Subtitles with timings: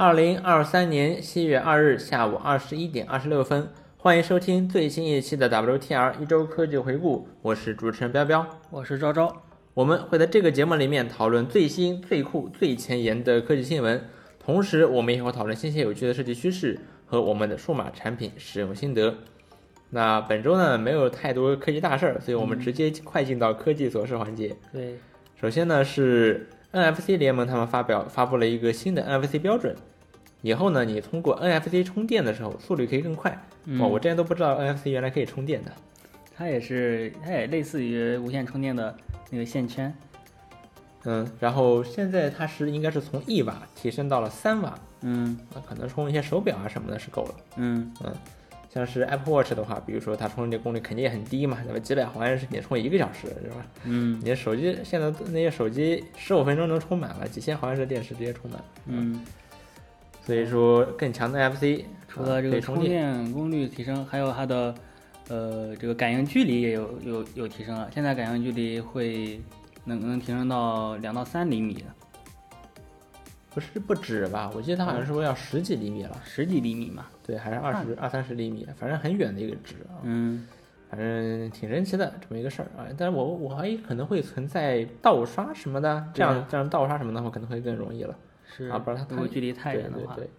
[0.00, 3.68] 二零二三年七月二日下午二十一点二十六分，
[3.98, 9.42] 欢迎收听最新一期的 WTR 一周科技回顾，我是主持人彪彪，我是昭昭。
[9.74, 14.02] 我们会在这个节目里面讨论最新、最酷、最前沿的科技新闻，
[14.42, 19.14] 同时我们也会讨论新鲜有趣的设计趋势和我们的数码产品使用心得。
[19.90, 24.56] 那本周呢，没有太多科技大事儿，所以我们直接快进到科技琐事环节。
[24.72, 24.98] 对，
[25.38, 29.76] 首先呢是 NFC 联盟他们发表发布了一个新的 NFC 标准，
[30.42, 33.30] 以后呢你通过 NFC 充电的时候速率可以更快。
[33.78, 35.72] 哇，我之前都不知道 NFC 原来可以充电的。
[36.36, 38.96] 它也是，它也类似于无线充电的
[39.30, 39.94] 那个线圈。
[41.04, 44.78] 嗯，然后现在它是应该是从一瓦提升到了三瓦。
[45.02, 47.34] 嗯，那可能充一些手表啊什么的是够了。
[47.56, 48.14] 嗯嗯。
[48.72, 51.78] 像是 Apple Watch 的话，比如说它充电功率肯定也很低嘛，对吧？
[51.80, 53.66] 几百毫安时你充一个小时，是吧？
[53.84, 58.62] 嗯，你的手机现在那些手机十五分钟能充满了，几千毫安时电池直接充满。
[58.86, 59.20] 嗯，
[60.24, 64.72] 所以说更强的 NFC，除了这个充电功率提升，还有它的
[65.26, 67.90] 呃这个感应距离也有有有提升了。
[67.92, 69.40] 现在感应距离会
[69.84, 71.82] 能能提升到两到三厘米的。
[73.52, 74.48] 不是不止吧？
[74.54, 77.06] 我记得他好像是说要十几厘米了，十几厘米嘛？
[77.26, 79.98] 对，还是二十二三十厘米，反正很远的一个值啊。
[80.04, 80.46] 嗯，
[80.88, 82.86] 反正挺神奇的这么一个事儿啊。
[82.96, 88.14] 但是我我怀疑可能会存在盗刷什么的，这样这样盗刷什么的话可能会更容易了。
[88.46, 90.14] 是啊，不然它如果距离太远的话。
[90.14, 90.30] 对对对。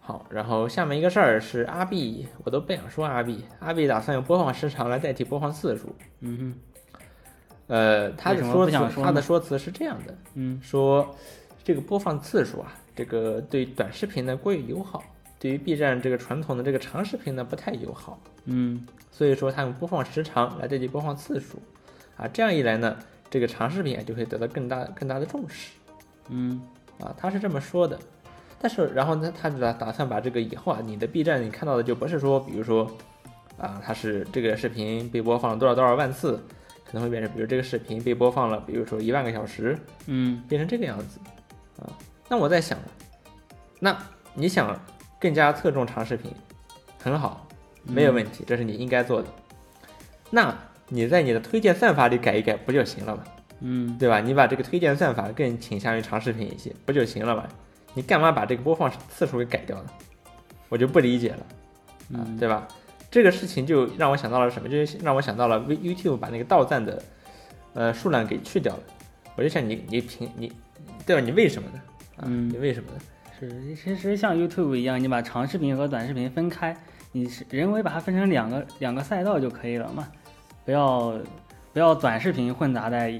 [0.00, 5.94] 好，然后下面一个事儿是阿 B，我都不想说阿 B，阿 B 打算用播放时长来代替播放次数。
[6.20, 6.54] 嗯哼。
[7.66, 11.14] 呃，他的说辞他的说辞是这样的，嗯，说。
[11.64, 15.02] 这个播放次数啊，这个对短视频呢过于友好，
[15.40, 18.20] 对于 B 站这个传统的这个长视频呢不太友好。
[18.44, 21.58] 嗯，所以说它用播放时长来代替播放次数，
[22.18, 22.98] 啊，这样一来呢，
[23.30, 25.72] 这个长视频啊就会得到更大更大的重视。
[26.28, 26.60] 嗯，
[27.00, 27.98] 啊，他是这么说的。
[28.60, 32.90] 但是然后呢，他打打算把这个以后啊，你的 B 站你看到的就不是说，比如说
[33.56, 36.38] 啊，它是这个视频被播放了多少多少万次，
[36.84, 41.18] 可能会变成比如这个视频被播放了，比如说一万个小时，嗯，变成这个样子。
[41.78, 41.90] 啊，
[42.28, 42.78] 那我在想，
[43.80, 43.96] 那
[44.34, 44.78] 你想
[45.20, 46.32] 更加侧重长视频，
[47.02, 47.46] 很好，
[47.82, 49.28] 没有问题，这是你应该做的。
[50.30, 50.56] 那
[50.88, 53.24] 你在你的推荐算法里改一改不就行了吗？
[53.60, 54.20] 嗯，对吧？
[54.20, 57.46] 你把这个推荐算法更倾向于长视频一些，不就行了吗？
[57.94, 59.90] 你干嘛把这个播放次数给改掉呢？
[60.68, 62.66] 我就不理解了，啊，对吧？
[63.10, 64.68] 这个事情就让我想到了什么？
[64.68, 67.00] 就是让我想到了 YouTube 把那个到赞的
[67.74, 68.82] 呃数量给去掉了。
[69.36, 70.52] 我就想你，你凭你。
[71.06, 71.22] 对吧？
[71.22, 71.80] 你为什么呢？
[72.22, 72.98] 嗯，你为什么呢？
[73.38, 76.76] 是，其实像 YouTube 一样，你把长视频和短视频分开，
[77.10, 80.08] 你是人为把它分成两个两个赛道就可以了嘛？
[80.64, 81.18] 不要
[81.72, 83.12] 不要短视频混杂在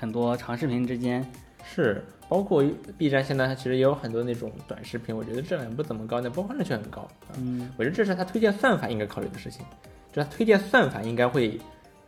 [0.00, 1.24] 很多长视频之间。
[1.62, 2.64] 是，包括
[2.96, 7.06] B 站现在它其实也有很多那种短视频，我觉得质量不怎么高，但播放量却很高。
[7.36, 9.64] 嗯，我觉得这是它推荐算法应该考虑的事情，
[10.12, 11.60] 就它推荐算法应该会，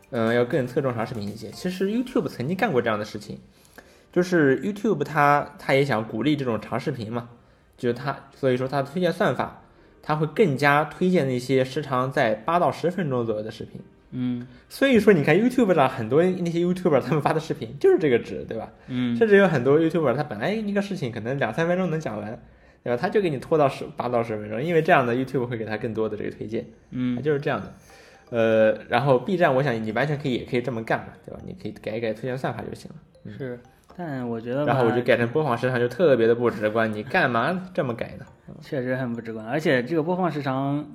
[0.09, 1.51] 嗯，要更侧重长视频一些。
[1.51, 3.39] 其实 YouTube 曾经干过这样的事情。
[4.11, 7.29] 就是 YouTube，它它也想鼓励这种长视频嘛，
[7.77, 9.63] 就是它，所以说它推荐算法，
[10.01, 13.79] 它会更加推荐那些时长在八到十分钟左右的视频。
[14.13, 18.69] 嗯，所以说你看 YouTube 上很多那些 YouTuber 他们发的视频就是这个值，对吧？
[18.87, 22.37] 嗯，甚至有很多 YouTuber 他本来一个事情可能两三分钟能讲完，
[22.83, 22.97] 对吧？
[23.01, 26.65] 他就给你拖到十八到十分钟，因为这样的 YouTube 会给他更多的这个推荐。
[26.89, 27.73] 嗯，就是这样的。
[28.31, 31.39] 呃，然后 B 站，我想你完全可以也可以这么干嘛，对吧？
[31.45, 33.33] 你可以改一改推荐算法就行了。
[33.37, 33.59] 是。
[33.97, 36.91] 但我觉得，然后我就改成播放时长，就特别的不直观。
[36.91, 38.25] 你干嘛这么改呢？
[38.61, 39.45] 确实很不直观。
[39.45, 40.85] 而且这个播放时长，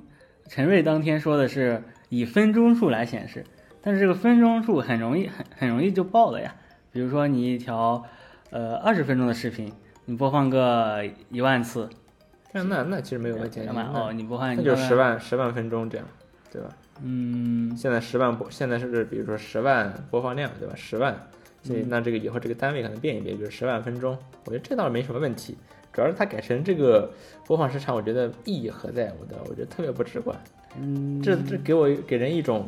[0.47, 3.43] 陈瑞当天说的是以分钟数来显示，
[3.81, 6.55] 但是这个分钟数很容易很很容易就爆了呀。
[6.91, 8.03] 比如说你一条
[8.49, 9.71] 呃二十分钟的视频，
[10.05, 11.89] 你播放个一万次，
[12.53, 13.61] 那那那其实没有问题。
[13.93, 16.07] 哦，你播放那就十万十万分钟这样，
[16.51, 16.69] 对吧？
[17.03, 20.73] 嗯，现在十万播，现在是比如说十万播放量，对吧？
[20.75, 21.15] 十万。
[21.67, 25.57] 所以那这个以后这个单位可能变一变，比如十万分钟，我觉得这倒是没什么问题。
[25.91, 27.11] 主要是它改成这个
[27.45, 29.11] 播放时长，我觉得意义何在？
[29.19, 30.37] 我的我觉得特别不直观。
[30.79, 32.67] 嗯，这这给我给人一种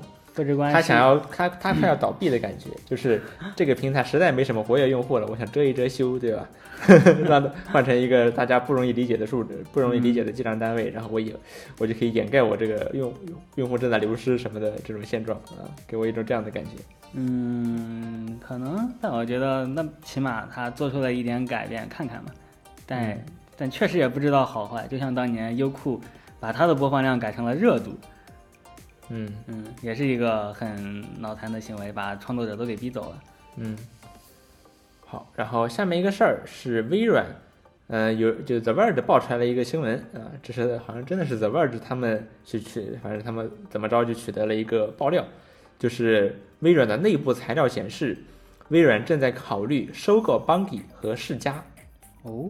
[0.72, 3.22] 他想要他他快要倒闭的感觉，就是
[3.56, 6.48] 这个平台实在没什么活跃用户了，我想遮一遮羞，对吧？
[7.28, 11.36] 让它换成一个大家不容易理解的数值，不容易理解的计量单位，然后我以
[11.78, 13.14] 我就可以掩盖我这个用
[13.56, 16.72] 用户正在流失什么的这种现状啊，给我一种这样的感觉。
[17.14, 22.32] 嗯，可能，但我觉得那起码他做出了一点改变，看看嘛。
[22.86, 23.18] 但
[23.58, 26.00] 但确实也不知道好坏，就像当年优酷
[26.40, 27.92] 把它的播放量改成了热度，
[29.10, 33.24] 嗯嗯，也是一个很脑残的行为，把创作者都给逼走了。
[33.58, 33.78] 嗯，
[35.06, 37.26] 好，然后下面一个事儿是微软，
[37.88, 45.26] 呃，有就 The Verge 爆出来了一个新闻啊，这是好像真的是 The Verge 他们去取，反正他们怎么着就取得了一个爆料，
[45.80, 48.16] 就是微软的内部材料显示，
[48.68, 51.64] 微软正在考虑收购 Bungie 和世嘉
[52.22, 52.50] 哦，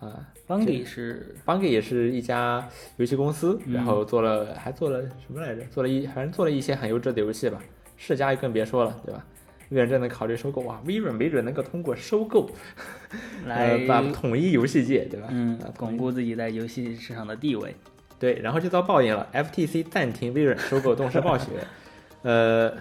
[0.00, 0.31] 啊。
[0.46, 2.66] Bungie 是 Bungie 也是一家
[2.96, 5.62] 游戏公司，嗯然后做了还做了什么来着？
[5.70, 7.58] 做了一反正做了一些很优质的游戏吧。
[7.96, 9.24] 世嘉更别说了，对吧？
[9.70, 12.50] 微软正在考虑收购，哇，微软没准能够通过收购，
[13.46, 15.28] 来呃，把统一游戏界，对吧？
[15.30, 17.74] 嗯啊，巩固自己在游戏市场的地位。
[18.18, 21.46] 对，然后就遭报应了，FTC 暂停微软收购动视暴雪。
[22.22, 22.72] 呃，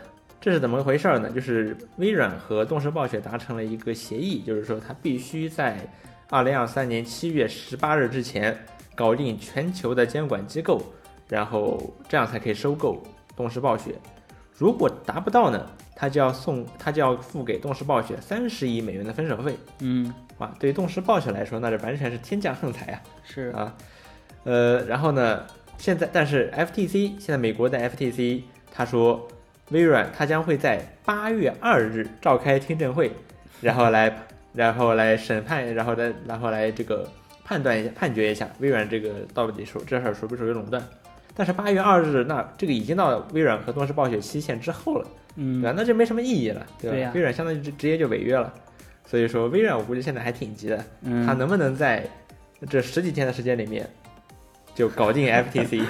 [0.42, 1.30] 这是怎么回事呢？
[1.30, 5.78] 就是微软和动视暴雪达成了一个协议，就是说它必须在
[6.32, 8.58] 二零二三年七月十八日之前
[8.96, 10.82] 搞定全球的监管机构，
[11.28, 13.04] 然后这样才可以收购
[13.36, 13.96] 动视暴雪。
[14.54, 19.58] 如果达不到呢，他就要送，他就要付给动视暴雪三十亿美元的分手费。
[19.80, 23.02] 嗯，哇，对于动视暴雪来说，那这完全是天降横财啊！
[23.26, 23.76] 是啊，
[24.46, 25.46] 呃，然后呢，
[25.78, 29.28] 现在但是 FTC 现在美国的 FTC 他说，
[29.72, 33.12] 微软它将会在八月二日召开听证会，
[33.60, 34.16] 然后来
[34.54, 37.08] 然后来审判，然后再然后来这个
[37.44, 40.82] 判断一下判决一下微软这个到底属这事儿属不属于垄断。
[41.34, 45.74] 但是八月二日，那这个已经到微软和动视暴雪期限之后了，对嗯吧？
[45.76, 47.12] 那就没什么意义了，对吧？
[47.16, 48.54] 微软相当于直直接就违约了，
[49.06, 52.06] 所以说微软我估计现在还挺急的，嗯，他能不能在
[52.70, 53.90] 这十几天的时间里面
[54.76, 55.84] 就搞定 FTC？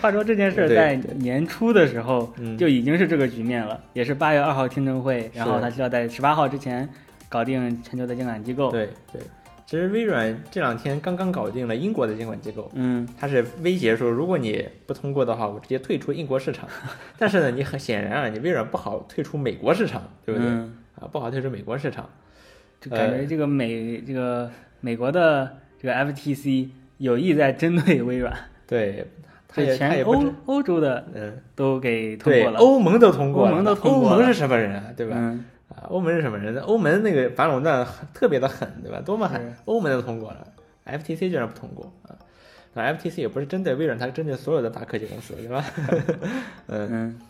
[0.00, 6.88] 话说这件事儿在年初的时候嗯就已经是这个局面了，也是八月二号听证会，然后他需要在十八号之前
[7.32, 9.22] 搞定全球的监管机构。，对对，
[9.64, 16.68] 其实微软这两天刚刚搞定了英国的监管机构，嗯他是威胁说，如果你不通过的话，我直接退出英国市场。
[17.16, 20.50] 但是呢，你很显然啊，你微软不好退出美国市场，对不对？
[20.50, 22.06] 嗯，啊，不好退出美国市场。
[22.80, 24.50] 就感呃觉这个美这个
[24.80, 26.68] 美国的这个 FTC
[26.98, 28.36] 有意在针对微软，
[28.66, 29.06] 对，
[29.48, 32.58] 他对也他全欧欧洲的嗯，都给通过，了。
[32.58, 34.84] 欧盟都通过了，欧盟都通过了欧盟是什么人啊？
[34.96, 35.14] 对吧？
[35.16, 35.44] 嗯
[35.76, 36.56] 啊，欧盟是什么人？
[36.62, 39.00] 欧盟那个反垄断特别的狠，对吧？
[39.00, 40.46] 多么狠，欧盟都通过了
[40.86, 42.16] ，FTC 居然不通过啊！
[42.74, 45.64] 那 FTC 也不是针对微软，它是针对所有的大科技公司，对吧？
[46.68, 47.20] 嗯，嗯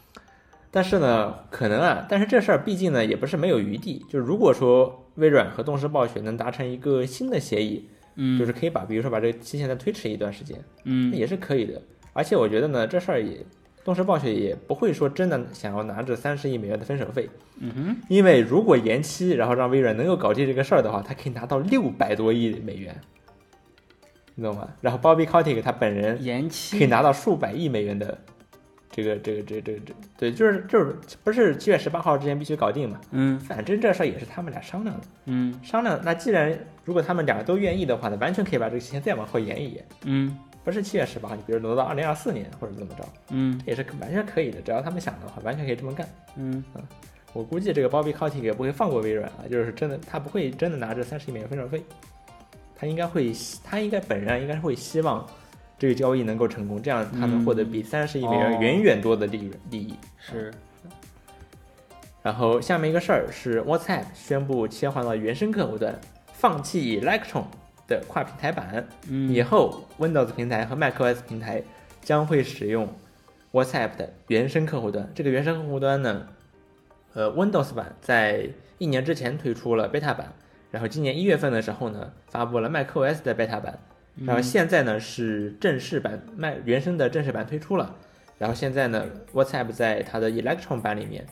[0.70, 4.04] 但是呢，可能啊，但是这事儿毕竟呢也不是没有余地。
[4.08, 11.82] 就如果说微软和动视暴雪能达成一个新的协议，嗯，就是可以把，比如说把这个期限再推迟一段时间，那嗯也是可以的。
[12.14, 13.44] 而且我觉得呢，这事儿也
[13.84, 22.94] 动视暴雪也不会说真的想要拿这三十亿美元的分手费，嗯哼因为如果延期，然后让微软能够搞定这个事儿的话，他可以拿到六百多亿美元，
[24.34, 24.68] 你懂吗？
[24.80, 28.16] 然后 Bobby Kotick 他本人延期可以拿到数百亿美元的
[28.90, 33.00] 这个这个这个这个这对，就是就是不是七月十八号之前必须搞定嘛？
[33.10, 36.00] 嗯反正这事儿也是他们俩商量的，嗯商量。
[36.04, 43.60] 那既然如果他们两个都愿意的话呢，完全可以把这个期限再往后延一延，嗯不是七月十八，你比如挪到二零二四年或者怎么着，嗯。
[43.64, 46.08] 这也是完全可以的，只要他们想的话，完全可以这么干。
[46.36, 46.62] 嗯。
[46.74, 46.80] 啊
[47.34, 51.82] 我估计这个 Bobby Kotick 也不会放过微软啊，就是真的，他不会真的拿这三十亿美元分手费，
[52.76, 53.32] 他应该会，
[53.64, 55.26] 他应该本人啊应该是会希望
[55.78, 58.58] 这个交易能够成功，这样他能获得比三十亿美元哦。
[58.60, 59.58] 远远多的利润。
[59.70, 59.94] 利益。
[60.18, 60.52] 是。
[62.22, 65.98] 然后下面一个事儿是 WhatsApp 宣布切换到原生客户端，
[66.34, 67.46] 放弃 Electron
[67.92, 69.32] 的跨平台版，嗯。
[69.32, 71.62] 以后 Windows 平台和 macOS 平台
[72.00, 72.88] 将会使用
[73.52, 75.10] WhatsApp 的原生客户端。
[75.14, 76.26] 这个原生客户端呢，
[77.14, 80.32] 呃，Windows 版在一年之前推出了 beta 版，
[80.70, 83.78] 然后今年一月份的时候呢，发布了 macOS 的 beta 版，
[84.24, 87.94] 然后现在呢是正式版麦原生的正式版推出了，
[88.38, 91.26] 然后现在呢，WhatsApp 在它的 Electron 版里面，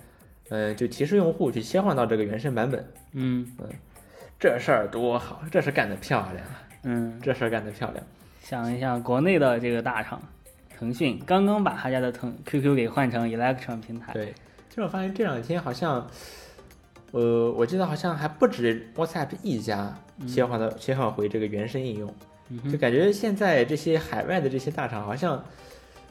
[0.50, 3.46] 嗯、就提示用户去切换到这个原生版本，嗯
[4.40, 8.02] 这事儿多好，这事干得漂亮啊，嗯，这事儿干得漂亮。
[8.40, 10.18] 想一想国内的这个大厂，
[10.78, 14.32] 腾讯刚刚把他家的腾 QQ 给换成 Electron 平台，对，
[14.70, 16.08] 其实我发现这两天好像，
[17.10, 19.94] 呃，我记得好像还不止 WhatsApp 一家
[20.26, 22.14] 切换到、切换回这个原生应用，
[22.48, 25.44] 嗯就感觉现在这些海外的这些大厂好像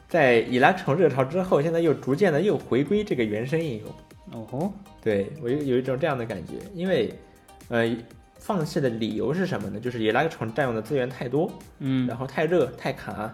[0.06, 3.88] 在 Electron 热潮之后，现在又逐渐的又回归这个原生应用。
[4.32, 4.72] 哦吼，
[5.02, 7.12] 对我有有一种这样的感觉，因为
[7.68, 7.84] 呃，
[8.40, 9.78] 放弃的理由是什么呢？
[9.78, 13.32] 就是 Electron 占用的资源太多，嗯然后太热太卡，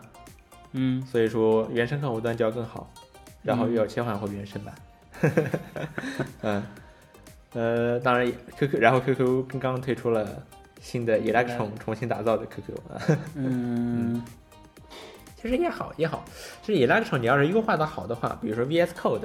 [0.72, 2.92] 嗯所以说原生客户端就要更好，
[3.42, 4.75] 然后又要切换回原生版。
[6.42, 6.62] 嗯，
[7.54, 10.42] 呃，当然 QQ，然后 QQ 刚刚推出了
[10.80, 13.00] 新的 Electron 重新打造的 QQ 啊，
[13.34, 14.22] 嗯
[15.40, 16.25] 其实也好也好，
[16.62, 19.20] 其实 Electron 你要是优化的好的话，比如说 VS Code，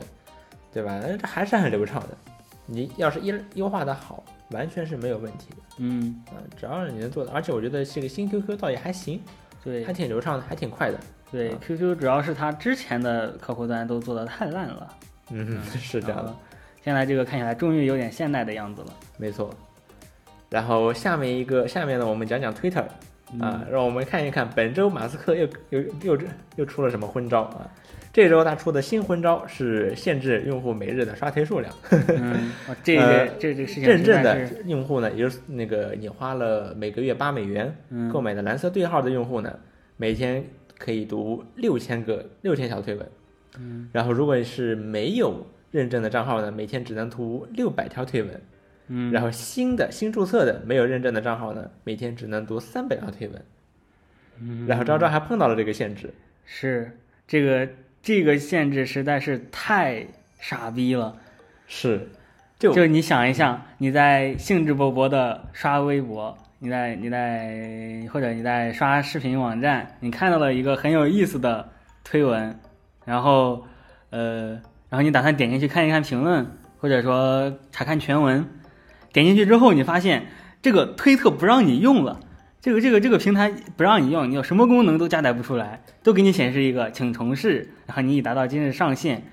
[0.71, 0.99] 对吧？
[1.01, 2.09] 那这还是很流畅的。
[2.67, 5.57] 你要是优优化的好，完全是没有问题的。
[5.77, 9.21] 嗯，啊，只要是你能做的，而且我觉得这个新 QQ 倒也还行，
[9.63, 10.99] 对还挺流畅的，还挺快的。
[11.31, 14.87] 对啊，QQ 主要是它之前的客户端都做的太烂了，
[15.29, 16.35] 嗯，是这样的，
[16.83, 18.93] 现在这个看起来终于有点现代的样子了。
[19.17, 19.49] 没错。
[20.49, 22.83] 然后下面一个，下面呢，我们讲讲 Twitter
[23.31, 26.17] 嗯啊，让我们看一看本周马斯克又又又
[26.57, 27.71] 又出了什么昏招啊？
[28.13, 31.73] 这周他出的新昏招是限制用户每日的刷推数量。
[31.91, 32.97] 嗯，哦这
[33.39, 39.57] 这这个事情认证的用户呢，也就是那个你花了每个月八美元嗯购买的蓝色对号的用户呢，
[39.97, 40.43] 每天
[40.77, 43.07] 可以读六千个六千条推文。
[43.57, 48.41] 嗯，然后如果是没有认证的账号呢，每天只能读六百条推文。
[48.87, 53.41] 嗯，然后新的新注册的没有认证的账号呢，每天只能读三百条推文。
[54.41, 56.13] 嗯然后招招还碰到了这个限制，
[56.45, 57.69] 是这个
[58.01, 60.05] 这个限制实在是太
[60.39, 61.15] 傻逼了。
[61.67, 62.09] 是，
[62.57, 71.69] 就就你想一想，你在兴致勃勃的刷微博，你在你在或者你在刷视频网站，你看到了一个很有意思的
[72.03, 72.59] 推文，
[73.05, 73.63] 然后
[74.09, 74.53] 呃，
[74.89, 76.45] 然后你打算点进去看一看评论，
[76.79, 78.47] 或者说查看全文，
[79.13, 80.25] 点进去之后，你发现
[80.61, 82.19] 这个推特不让你用了。
[82.61, 89.23] 这个这个这个平台不让你用，你有什么功能都加载不出来，都给你显示一个请重试，然后你已达到今日上限，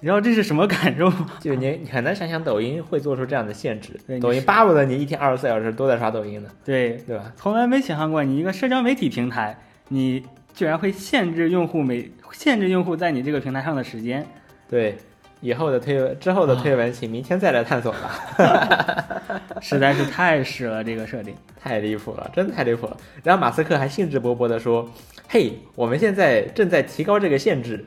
[0.00, 1.12] 然后这是什么感受？
[1.40, 7.32] 就你你很难想象抖音会做出这样的限制 抖音巴不得你一天二十四小时都在刷抖音呢，对，对吧？
[7.34, 10.22] 从来没想象过，你一个社交媒体平台，你
[10.54, 14.24] 居然会限制用户每限制用户在你这个平台上的时间。
[14.68, 14.96] 对，
[15.40, 19.40] 以后的推文之后的推文，请明天再来探索吧。
[19.60, 21.34] 实在是太屎了，这个设定。
[21.60, 22.96] 太离谱了，真的太离谱了。
[23.24, 24.88] 然后马斯克还兴致勃勃地说
[25.28, 27.84] ：“嘿，我们现在正在提高这个限制，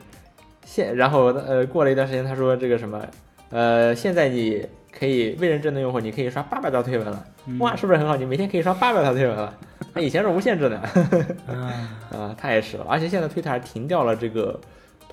[0.66, 3.02] 现然后呃，过了一段时间，他说这个什么，
[3.48, 8.16] 呃，现在你可以未认证的用户，你可以刷八百条推文了，嗯哇，是不是很好？
[8.16, 9.54] 你每天可以刷八百条推文了，
[9.94, 11.72] 那 以前是无限制的啊
[12.12, 12.84] 啊，太屎了。
[12.86, 14.60] 而且现在推特还停掉了这个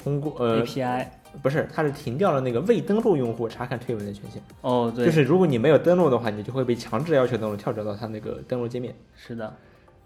[0.04, 1.06] 通过呃，，API
[1.42, 8.96] 不是，它是停掉了那个未登录用户查看推文的权限，哦，对，就是如果你没有登录的话，你就会被强制要求登录，跳转到它那个登录界面。
[9.16, 9.54] 是的，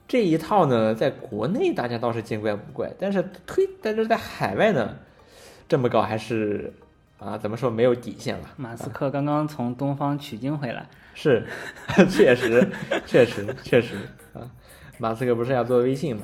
[0.07, 4.97] 这一套呢，在国内大家倒是见怪不怪，但是推，但是在海外呢，
[5.67, 6.73] 这么搞还是
[7.19, 8.49] 啊，怎么说没有底线了？
[8.57, 11.45] 马斯克刚刚从东方取经回来，是，
[12.09, 12.67] 确实，
[13.05, 13.95] 确实，确实
[14.33, 14.49] 啊，
[14.97, 16.23] 马斯克不是要做微信嘛？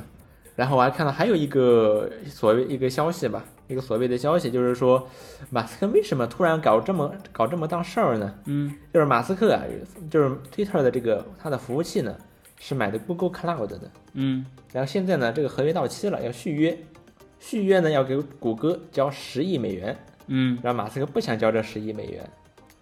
[0.56, 5.08] 然后我还看到还有一个所谓一个消息吧，一个所谓的消息，就是说
[5.50, 8.34] 马斯克为什么突然搞这么搞这么档事儿呢？
[8.46, 8.74] 嗯。
[8.94, 9.62] 就是马斯克啊，
[10.10, 12.16] 就是 Twitter 的这个他的服务器呢
[12.60, 14.46] 是买的 Google Cloud 的，嗯。
[14.74, 16.78] 然后现在呢，这个合约到期了，要续约，
[17.40, 19.98] 续约呢要给谷歌交十亿美元，
[20.28, 20.58] 嗯。
[20.64, 22.30] 然后马斯克不想交这十亿美元，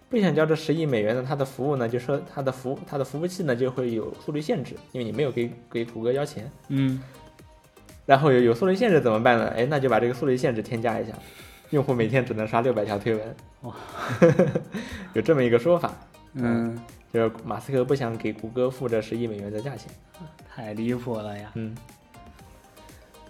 [0.08, 7.00] 不想交这十亿美元呢，他的服务呢就说他的服他的服务器呢就会有速率限制，因为你没有给给谷歌交钱，嗯，
[8.06, 9.52] 然后有有速率限制怎么办呢？
[9.54, 11.12] 哎，那就把这个速率限制添加一下，
[11.70, 13.74] 用户每天只能刷六百条推文，哇，
[15.12, 15.92] 有这么一个说法，
[16.34, 16.80] 嗯，
[17.12, 19.90] 就是马斯克不想给谷歌付这十亿美元的价钱。
[20.48, 21.50] 太离谱了呀！
[21.54, 21.76] 嗯，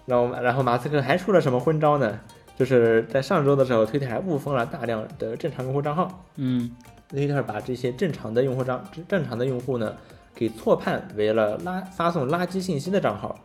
[0.05, 2.17] 然后然后马斯克还出了什么昏招呢？
[2.55, 6.23] 就是在上周的时候，推特还误封了大量的正常用户账号。
[6.37, 6.71] 嗯
[7.09, 9.95] 推特把这些正常的用户账正常的用户呢，
[10.33, 13.37] 给错判为了垃发送垃圾信息的账号，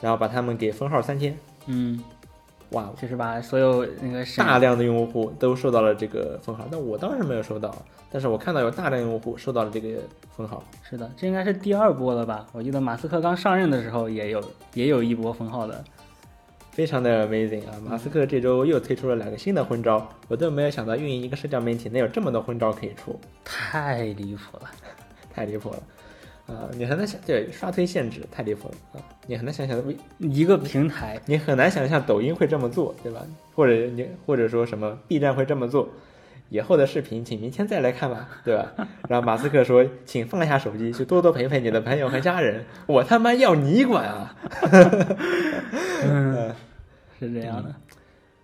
[0.00, 1.36] 然后把他们给封号三天。
[1.66, 2.02] 嗯，
[2.70, 7.74] 哇，就是把所有那个大量的用户都受到了这个封号，但我当时没有收到，
[8.10, 10.00] 但是我看到有大量用户受到了这个
[10.36, 10.62] 封号。
[10.82, 12.46] 是的，这应该是第二波了吧？
[12.52, 14.42] 我记得马斯克刚上任的时候也有
[14.74, 15.84] 也有一波封号的。
[16.72, 17.74] 非常的 amazing 啊！
[17.84, 24.70] 马斯克这周又推出了两个新的昏招，我都没有想到运营一个社交媒体能有这么多昏招可以出，太离谱了。
[25.34, 25.82] 太离谱了
[26.50, 26.68] 啊！
[26.76, 29.02] 你很难想，对刷推限制太离谱了啊！
[29.26, 33.20] 你很难想象为一个平台，你很难想象抖音会这么做，对吧？
[33.54, 35.88] 或者你或者说什么 B 站会这么做，
[36.48, 38.72] 以后的视频请明天再来看吧，对吧？
[39.08, 44.36] 然后马斯克说，请放下手机，去多多陪陪你的朋友和家人，我他妈要你管啊！
[46.04, 46.54] 嗯，
[47.18, 47.74] 是这样的。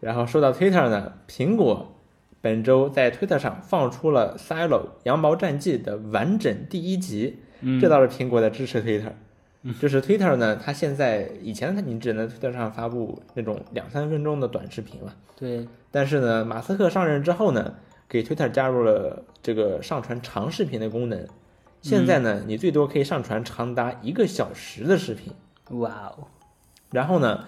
[0.01, 1.97] 然后说到 Twitter 呢，苹果
[2.41, 9.13] 本周在 Twitter 上放出了《Silo 羊毛战记》的完整第一集，嗯，这倒是苹果在支持 Twitter。
[9.81, 17.75] 就是 Twitter 呢，它现在以前它你只能 Twitter 上发布那种两三分钟的短视频了，对，但是呢，马斯克上任之后呢，
[18.09, 21.27] 给 Twitter 加入了这个上传长视频的功能。
[21.83, 25.33] 现在呢，你最多可以上传长达一个小时的视频。
[25.71, 26.29] 哇哦，
[26.93, 27.45] 然后呢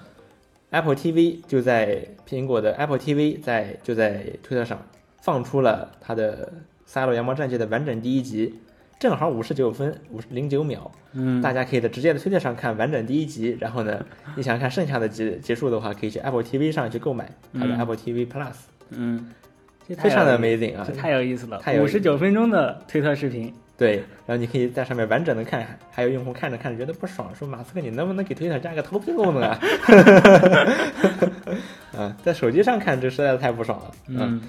[0.71, 4.83] ，Apple TV 就在苹果的 Apple TV 在就在推特上
[5.23, 6.47] 放出了它的
[6.85, 8.59] 《萨洛羊毛战记》的完整第一集，
[8.99, 13.57] 正好五十九分五零九秒，嗯，大家可以在直接的推特上看完整第一集。
[13.61, 17.79] 然后呢，你想看剩下的集结束的话，可以去 Apple TV 上去购买它的嗯。
[17.79, 18.55] Apple TV Plus，、
[18.91, 19.31] 嗯，
[19.87, 20.93] 这太非常的 amazing 啊这！
[20.93, 21.59] 太有意思了。
[21.59, 29.61] 太，有意思五十九分钟的推特视频，对，然后你可以在上面完整的看，还有用户看着看着觉得不爽，说马斯克你能不能给推特加个投屏功能啊？
[31.97, 33.91] 啊， 在手机上看这实在是太不爽了。
[34.09, 34.41] 嗯。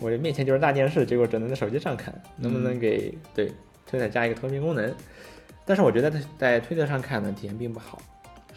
[0.00, 3.50] 我这面前就是大电视，结果只能在手机上看，能不能给、对
[3.86, 4.92] 推特加一个投屏功能？
[5.64, 7.98] 但是我觉得在在推特上看呢，体验并不好，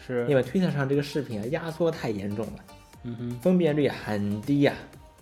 [0.06, 2.52] 是，因为推特上这个视频啊压缩太严重了，
[3.04, 4.74] 嗯哼，分辨率很低呀、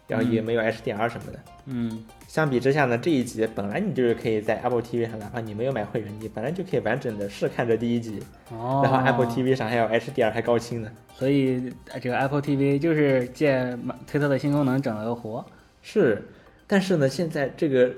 [0.09, 1.39] 然后也没有 HDR 什么的。
[1.69, 8.21] 嗯相比之下呢，这一集本来你就是可以在 Apple TV 上，哪怕你没有买会员，你本来就可以完整的试看这第一集，
[8.51, 10.91] 哦，然后 Apple TV 上还有 HDR 还高清呢。
[11.15, 15.45] 所以呃这个 Apple TV 就是借推特的新功能整了个活，
[15.83, 16.23] 是，
[16.67, 17.91] 但是呢，现在这个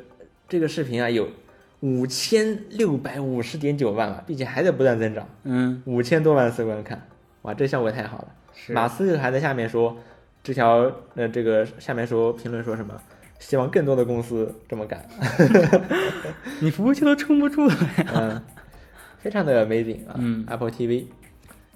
[0.48, 1.28] 这个视频啊有
[1.80, 7.06] 五千六百五十点九万了，并且还在不断增长，嗯，五千多万次观看，
[7.42, 8.28] 哇，这效果太好了。
[8.54, 9.96] 是，马斯克还在下面说，
[10.42, 13.00] 这条呃这个下面说评论说什么？
[13.38, 15.06] 希望更多的公司这么干，
[16.60, 17.74] 你服务器都撑不住了，
[18.12, 18.42] 嗯，
[19.18, 21.06] 非常的 amazing 啊、嗯 a p p l e TV。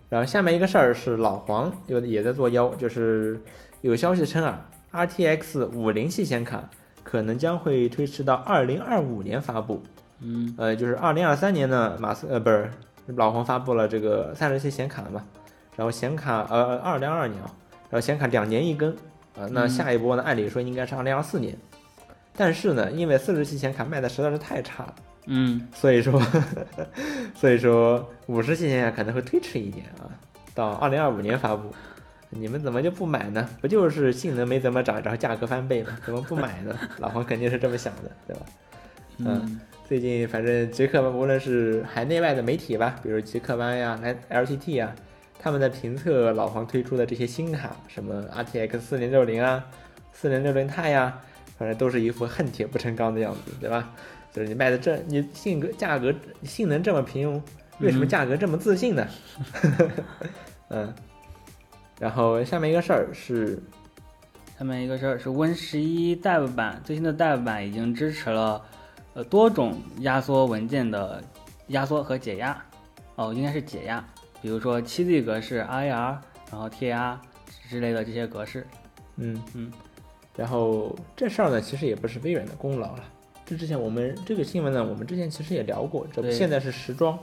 [0.09, 3.41] 然后下面一个事儿是老黄又也在作妖，就是
[3.81, 6.69] 有消息称啊，RTX 五零系显卡
[7.03, 9.83] 可能将会推迟到二零二五年发布。
[10.21, 10.55] 嗯。
[10.57, 12.71] 呃，就是二零二三年呢，马斯呃不是
[13.17, 15.25] 老黄发布了这个散热器显卡嘛，
[15.77, 17.51] 然后显卡呃二零二二年啊，
[17.91, 18.91] 然后显卡两年一更。
[18.93, 18.97] 啊、
[19.37, 19.69] 呃那嗯。
[19.69, 21.57] 下一波呢，按理说应该是二零二四年，
[22.37, 24.95] 但是呢，因为四十系显卡卖的实在是太差了。
[25.27, 25.67] 嗯。
[25.75, 26.21] 所以说，
[27.35, 30.07] 所以说五十系显卡可能会推迟一点啊，
[30.55, 31.73] 到二零二五年发布。
[32.35, 33.49] 你们怎么就不买呢？
[33.61, 35.97] 不就是性能没怎么涨，然后价格翻倍吗？
[36.05, 36.77] 怎么不买呢？
[36.99, 38.43] 老黄肯定是这么想的，对吧？
[39.19, 44.95] 嗯最近反正极客无论是海内外的媒体吧，比如极客湾呀、L LTT 呀，
[45.39, 49.63] 他们在评测老黄推出的这些新卡，什么 RTX 四零六零啊、
[50.13, 51.19] 四零六零 i 呀，
[51.59, 53.93] 反正都是一副恨铁不成钢的样子，对吧？
[54.33, 57.39] 就是你卖的这，你性格价格性能这么平庸，
[57.81, 59.07] 为什么嗯价格这么自信呢？
[60.71, 60.95] 嗯，
[62.03, 63.63] 然后下面一个事儿是，
[64.59, 68.61] 下面一个事儿是 Win 十一 Dev 版最新的 Dev 版已经支持了
[69.15, 71.23] 呃多种压缩文件的
[71.69, 72.61] 压缩和解压，
[73.15, 74.05] 哦，应该是解压，
[74.41, 76.17] 比如说 7Z 格式、RAR，
[76.51, 77.19] 然后 TAR
[77.71, 78.67] 之类的这些格式。
[79.19, 79.71] 嗯嗯，
[80.37, 83.05] 然后这事儿呢，其实也不是微软的功劳了。
[83.47, 87.17] 这之前我们这个新闻呢，我们之前其实也聊过，这不现在是时装。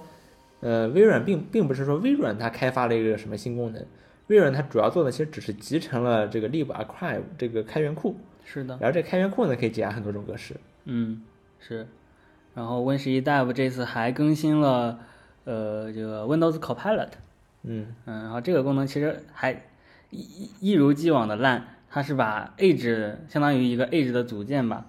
[0.61, 3.85] 呃，微软并并不是说微软它开发了一个什么新功能，
[4.29, 8.15] 微软它主要做的其实只是集成了这个 libarchive 这个开源库，
[8.45, 10.55] 是的，然后这开源库呢可以解压很多种格式。
[10.85, 11.21] 嗯，
[11.59, 11.87] 是。
[12.55, 14.99] 然后 Win 十一 Dev 这次还更新了
[15.45, 17.09] 呃这个 Windows Copilot，
[17.63, 19.51] 嗯嗯，然后这个功能其实还
[20.09, 24.85] 一一一如既往的烂，它是把 Edge 相当于一个 Edge 的组件吧，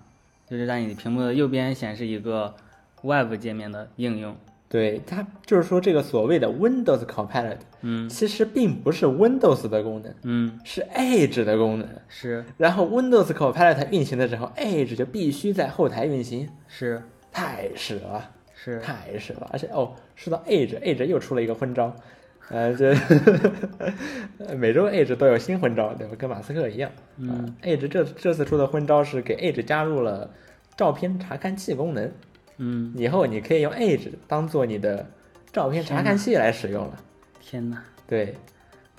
[0.49, 2.55] 就是在你屏幕的右边显示一个
[3.03, 4.37] Web 界面的应用。
[4.71, 11.89] 对，它就是说这个所谓的 Windows Copilot，嗯其实并不是 Windows 的功能，嗯，是 Edge 的功能。
[12.09, 17.03] 是然后 Windows Copilot 运行的时候，Edge 就必须在后台运行，是
[17.33, 18.31] 太屎了。
[18.55, 21.97] 是，太屎了，而且哦，说到 Edge，Edge 又出了一个昏招，
[22.51, 22.95] 呃，这
[24.55, 26.15] 每周 Edge 都有新昏招，对吧？
[26.19, 26.91] 跟马斯克一样。
[27.17, 30.31] 嗯啊，Edge 这这次出的昏招是给 Edge 加入了
[30.77, 32.13] 照片查看器功能，
[32.63, 35.07] 嗯，以后你可以用 Edge 当做你的
[35.51, 36.97] 照片查看器来使用了。
[37.41, 37.83] 天哪！
[38.07, 38.37] 对，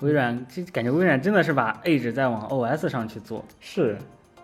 [0.00, 3.44] 微软这感觉微软真的是把 Edge 在往 OS 上去做。
[3.60, 3.96] 是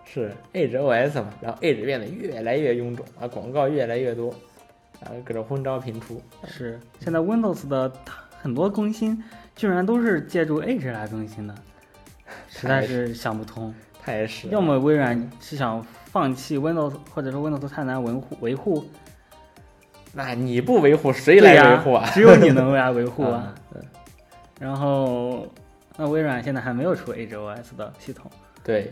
[0.05, 4.33] 是 Edge OS 嘛，然后 Edge 变得越来越臃肿啊，广告越来越多，
[5.01, 6.21] 啊，各种昏招频出。
[6.47, 7.91] 是，现在 Windows 的
[8.41, 9.21] 很多更新
[9.53, 11.53] 居然都是借助 Edge 来更新的，
[12.47, 13.75] 实在是想不通。
[14.01, 14.53] 太屎了！
[14.53, 18.85] 要么微软是想放弃 Windows，或者说 Windows 太难维护维护，
[20.13, 22.09] 那你不维护谁来维护啊？
[22.13, 23.53] 只有你能为来维护啊。
[23.75, 23.81] 嗯，
[24.59, 25.47] 然后，
[25.97, 28.29] 那微软现在还没有出 Edge OS 的系统，
[28.63, 28.91] 对，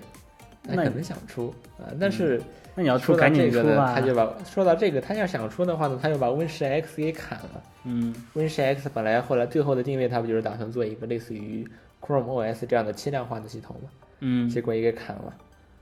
[0.68, 2.42] 他那可能想出啊，但是
[2.76, 4.02] 那你要出赶紧出吧他。
[4.02, 7.64] 就把说到这个，他要想出的话呢，他又把 Win 十 X 给砍了。
[7.86, 11.68] 嗯 Win 十 X 本来后来最后的定位，他不就是打算做一个类似于
[12.02, 13.90] Chrome OS 这样的轻量化的系统吗？
[14.20, 15.34] 嗯结果也给砍了，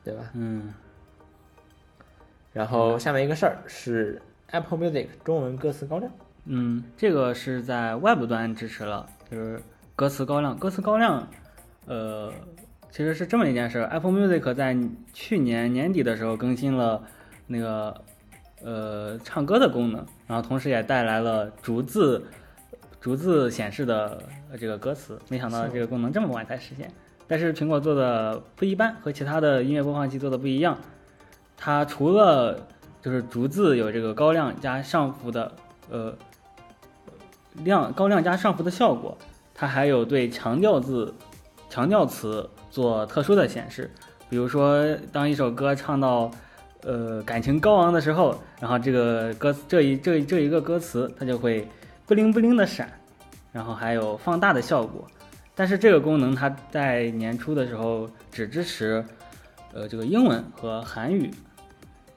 [0.04, 0.30] 对吧？
[0.34, 0.74] 嗯
[2.54, 6.12] 然后下面一个事儿是 Apple Music 中文歌词高亮。
[6.46, 9.62] 嗯，这个是在 Web 端支持了，就是
[9.96, 10.56] 歌词高亮。
[10.56, 11.28] 歌词高亮，
[11.88, 12.32] 呃，
[12.92, 13.88] 其实是这么一件事儿。
[13.88, 14.78] Apple Music 在
[15.12, 17.02] 去年年底的时候更新了
[17.48, 18.02] 那个
[18.62, 22.24] 呃唱歌的功能，然后同时也带来了逐字
[23.02, 24.22] 逐字显示的
[24.60, 25.20] 这个歌词。
[25.30, 26.92] 没想到这个功能这么晚才实现，
[27.28, 30.78] 但是苹果做的不一般，和其他的音乐播放器做的不一样。
[31.58, 32.68] 它除了
[33.06, 35.52] 就是逐字有这个高亮加上浮的
[35.92, 36.12] 呃
[37.64, 39.16] 亮高亮加上浮的效果，
[39.54, 41.14] 它还有对强调字
[41.70, 43.92] 强调词做特殊的显示。
[44.28, 46.32] 比如说，当一首歌唱到
[46.82, 51.68] 呃感情高昂的时候，然后这个歌这一这一这一个歌词它就会
[52.08, 52.92] 不灵不灵的闪，
[53.52, 55.06] 然后还有放大的效果。
[55.54, 59.06] 但是这个功能它在年初的时候只支持
[59.74, 61.30] 呃这个英文和韩语，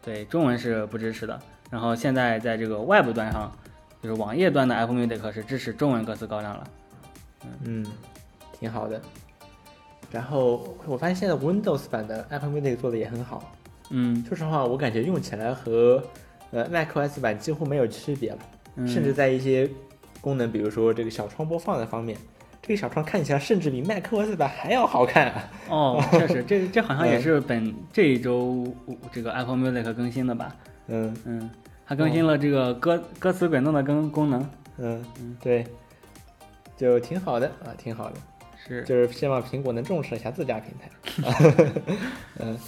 [0.03, 1.41] 对中文是不支持的。
[1.71, 3.53] 然后现在在这个外部端上，
[4.03, 6.71] 就是网页端的 Apple Music 是支持中文歌词高亮了。
[7.65, 7.87] 嗯，
[8.59, 9.01] 挺好的。
[10.11, 13.53] 然后我发现现在 Windows 版的 Apple Music 做的也很好。
[13.91, 16.03] 嗯，说实话，我感觉用起来和
[16.51, 18.39] 呃 macOS 版几乎没有区别了，
[18.77, 19.69] 嗯甚至在一些
[20.21, 22.17] 功能，比如说这个小窗播放的方面，
[22.69, 25.51] 这个小窗看起来甚至比 macOS 版还要好看啊。
[25.71, 28.63] 哦， 确实，这这好像也是本这一周
[29.11, 30.55] 这个 Apple Music 更新的吧？
[30.89, 31.51] 嗯嗯，
[31.87, 35.65] 它更新了这个歌歌词滚动的功功能，嗯嗯，对，
[36.77, 38.17] 就挺好的啊，挺好的。
[38.67, 41.73] 是就是希望苹果能重视一下自家平台。
[42.39, 42.59] 嗯。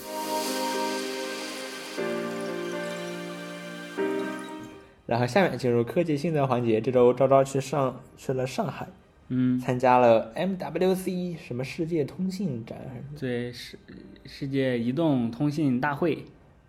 [5.05, 8.87] 然后下面进入科技新闻环节，这周昭昭去上去了上海，
[9.33, 12.77] 嗯，参加了 MWC 什么世界通信展，
[13.19, 13.79] 对世
[14.27, 16.25] 世界移动通信大会，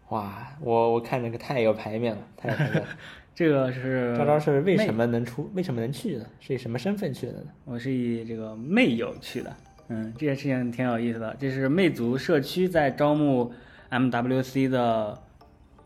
[0.10, 2.88] 哇，我我看这个太有排面了，太有排面了。
[3.34, 5.06] 这个是 昭昭是为什么？
[5.06, 5.50] 么能出？
[5.56, 6.26] 为什么能去呢？
[6.40, 7.46] 是以什么身份去的呢？
[7.66, 9.56] 我是以这个魅友去的，
[9.88, 11.36] 嗯，这件事情挺有意思的。
[11.40, 13.52] 这是魅族社区在招募
[13.90, 15.20] MWC 的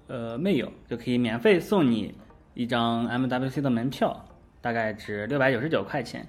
[0.07, 2.13] 呃魅友，就可以免费送你
[2.53, 4.25] 一张 MWC 的门票，
[4.59, 6.27] 大概值六百九十九块钱。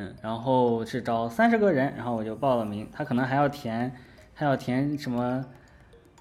[0.00, 2.88] 嗯，然后是招三十个人，然后我就报了名。
[2.92, 3.92] 他可能还要填，
[4.32, 5.44] 还要填什么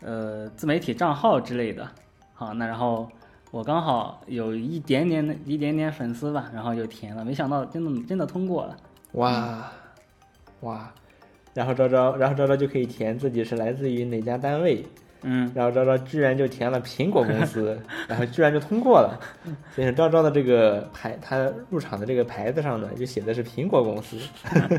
[0.02, 1.88] 呃自媒体账号之类的。
[2.34, 3.08] 好，那然后
[3.52, 8.76] 我刚好有一点点的一点点粉丝吧，然后就填了，没想到真的真的通过了。
[9.12, 9.72] 哇，
[10.62, 10.92] 哇，
[11.54, 14.88] 然后招招，然后招招就可以填自己是来自于哪家单位，
[15.24, 17.78] 嗯，然后昭昭居然就填了苹果公司，
[18.08, 19.20] 然后居然就通过了。
[19.76, 24.18] 所以昭昭的这个牌，他入场的这个牌子上呢，就写的是苹果公司。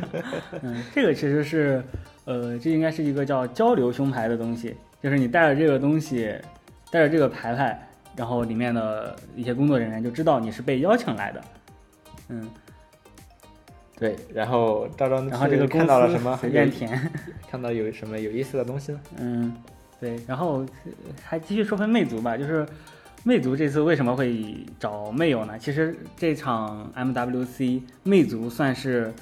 [0.62, 1.82] 嗯，这个其实是，
[2.24, 6.34] 呃，这应该是一个叫交流胸牌的东西，就是你带着这个东西，
[6.90, 11.40] 带着这个牌牌，然后里面的一些工作人员就知道你是被邀请来的。
[12.28, 12.48] 嗯，
[13.98, 16.36] 对，然后昭昭然后这个看到了什么？
[16.40, 17.10] 随便填。
[17.50, 19.00] 看到有什么有意思的东西呢？
[19.16, 19.56] 嗯，
[20.00, 20.92] 对，然后呃
[21.24, 22.66] 还继续说回魅族吧，就是
[23.24, 25.58] 魅族这次为什么会找魅友呢？
[25.58, 29.12] 其实这场 MWC 魅族算是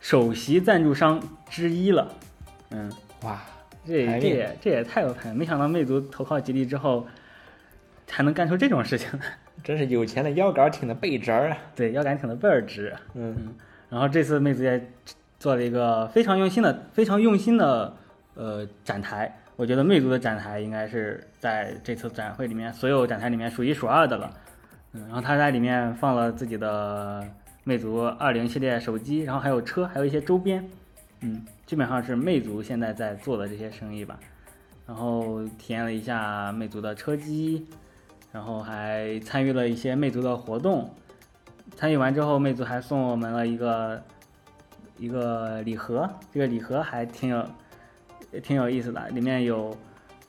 [0.00, 2.12] 首席赞助商之一了。
[2.70, 2.90] 嗯，
[3.22, 3.40] 哇，
[3.86, 7.06] 这排面这也这也太有才了，没想到魅族投靠吉利之后，
[8.10, 9.38] 还能干出这种事情来。
[9.62, 11.56] 真是有钱的腰杆挺的背直啊！
[11.76, 12.92] 对，腰杆挺的倍儿直。
[13.14, 13.54] 嗯
[13.88, 14.90] 然后这次魅族也
[15.38, 17.94] 做了一个非常用心的、非常用心的
[18.34, 19.38] 呃展台。
[19.56, 24.30] 我觉得魅族的展台应该是在这次展会里面所有展台里面数一数二的了。
[24.92, 27.22] 嗯，然后他在里面放了自己的
[27.64, 30.68] 魅族二零系列手机，然后还有车，还有一些周边。
[31.20, 34.18] 嗯，基本上是魅族现在在做的这些生意吧。
[34.86, 37.66] 然后体验了一下魅族的车机，
[38.32, 40.90] 然后还参与了一些魅族的活动。
[41.76, 44.02] 参与完之后，魅族还送我们了一个
[44.98, 47.46] 一个礼盒，这个礼盒还挺有
[48.32, 49.76] 也挺有意思的，里面有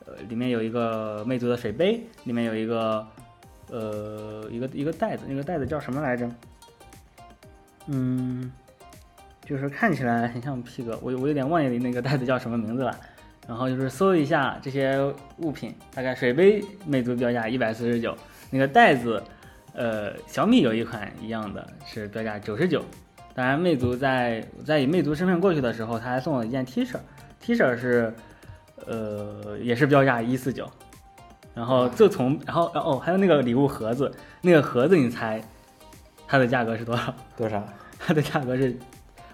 [0.05, 3.07] 呃里面有一个魅族的水杯，里面有一个
[3.69, 6.29] 呃一个一个袋子，那个袋子叫什么来着？
[7.87, 8.51] 嗯，
[9.45, 12.95] 就是看起来很像皮革，我我有点忘记那个袋子叫什么名字了。
[13.45, 14.97] 然后就是搜一下这些
[15.39, 18.15] 物品，大概水杯魅族标价一百四十九，
[18.49, 19.21] 那个袋子，
[19.73, 22.81] 呃，小米有一款一样的，是标价九十九。
[23.35, 26.95] 当然，魅族在在以魅族身份过去的时候，他还送了一件 T 恤
[27.43, 28.13] ，T 恤是，
[28.87, 30.65] 呃，也是标价一四九。
[31.53, 34.09] 然后自从，然后哦，还有那个礼物盒子，
[34.41, 35.43] 那个盒子你猜
[36.25, 37.13] 它的价格是多少？
[37.35, 37.61] 多少？
[37.99, 38.73] 它的价格是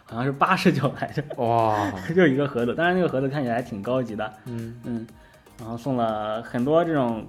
[0.05, 2.73] 好像是八十九来着，哇， 就一个盒子。
[2.73, 5.07] 当然，那个盒子看起来挺高级的，嗯嗯，
[5.59, 7.25] 然后送了很多这种，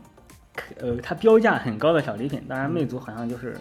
[0.81, 2.43] 呃，它标价很高的小礼品。
[2.49, 3.55] 当然，魅族好像就是，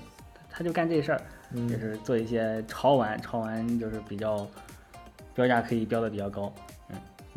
[0.50, 1.18] 他就干这事儿，
[1.54, 4.48] 就嗯是做一些潮玩，潮玩就是比较
[5.36, 6.52] 标价可以标的比较高，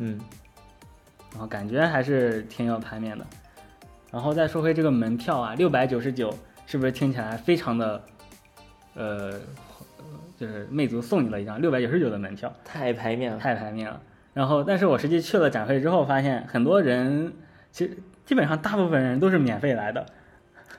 [0.04, 0.18] 嗯，
[1.30, 3.24] 然后感觉还是挺有排面的。
[4.10, 6.36] 然后再说回这个门票啊，六百九十九，
[6.66, 8.02] 是不是听起来非常的，
[8.94, 9.32] 呃，
[10.36, 13.38] 就是魅族送你了一张六百九十九的门票，太排面了。
[13.38, 14.00] 太排面了。
[14.34, 17.32] 然后，但是我实际去了展会之后，发现很多人
[17.70, 20.04] 其实基本上大部分人都是免费来的。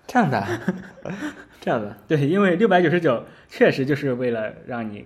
[0.06, 0.60] 这样的啊，
[1.62, 5.06] 这样的，对，因为六百九十九确实就是为了让你，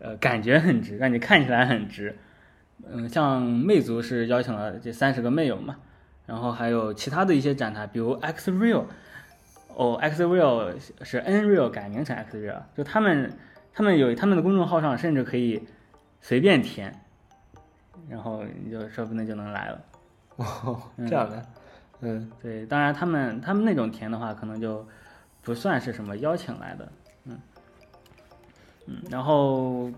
[0.00, 2.18] 呃，感觉很值，让你看起来很值。
[2.82, 5.76] 嗯，像魅族是邀请了这三十个魅友嘛，
[6.26, 8.84] 然后还有其他的一些展台，比如 X Real，
[9.74, 13.32] 哦，X Real 是 N Real 改名成 X Real，就他们
[13.72, 15.66] 他们有他们的公众号上甚至可以
[16.20, 16.94] 随便填，
[18.08, 19.80] 然后你就说不定就能来了。
[20.36, 21.46] 哦，这样的，
[22.00, 24.86] 嗯，对，当然他们他们那种填的话，可能就
[25.42, 26.92] 不算是什么邀请来的，
[27.24, 27.38] 嗯
[28.86, 29.90] 嗯，然后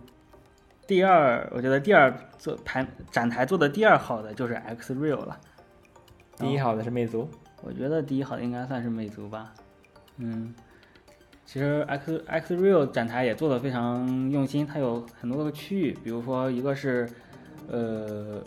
[0.86, 5.36] 第二，我觉得第二做排展台做的第二好的就是 X Real 了，
[6.38, 7.28] 第一好的是魅族，
[7.62, 9.52] 我觉得第一好的应该算是魅族吧，
[10.18, 10.54] 嗯，
[11.44, 17.08] 其实 X X Real 展台也做的非常用心，它有很多个区域，比如说一个是
[17.68, 18.40] 呃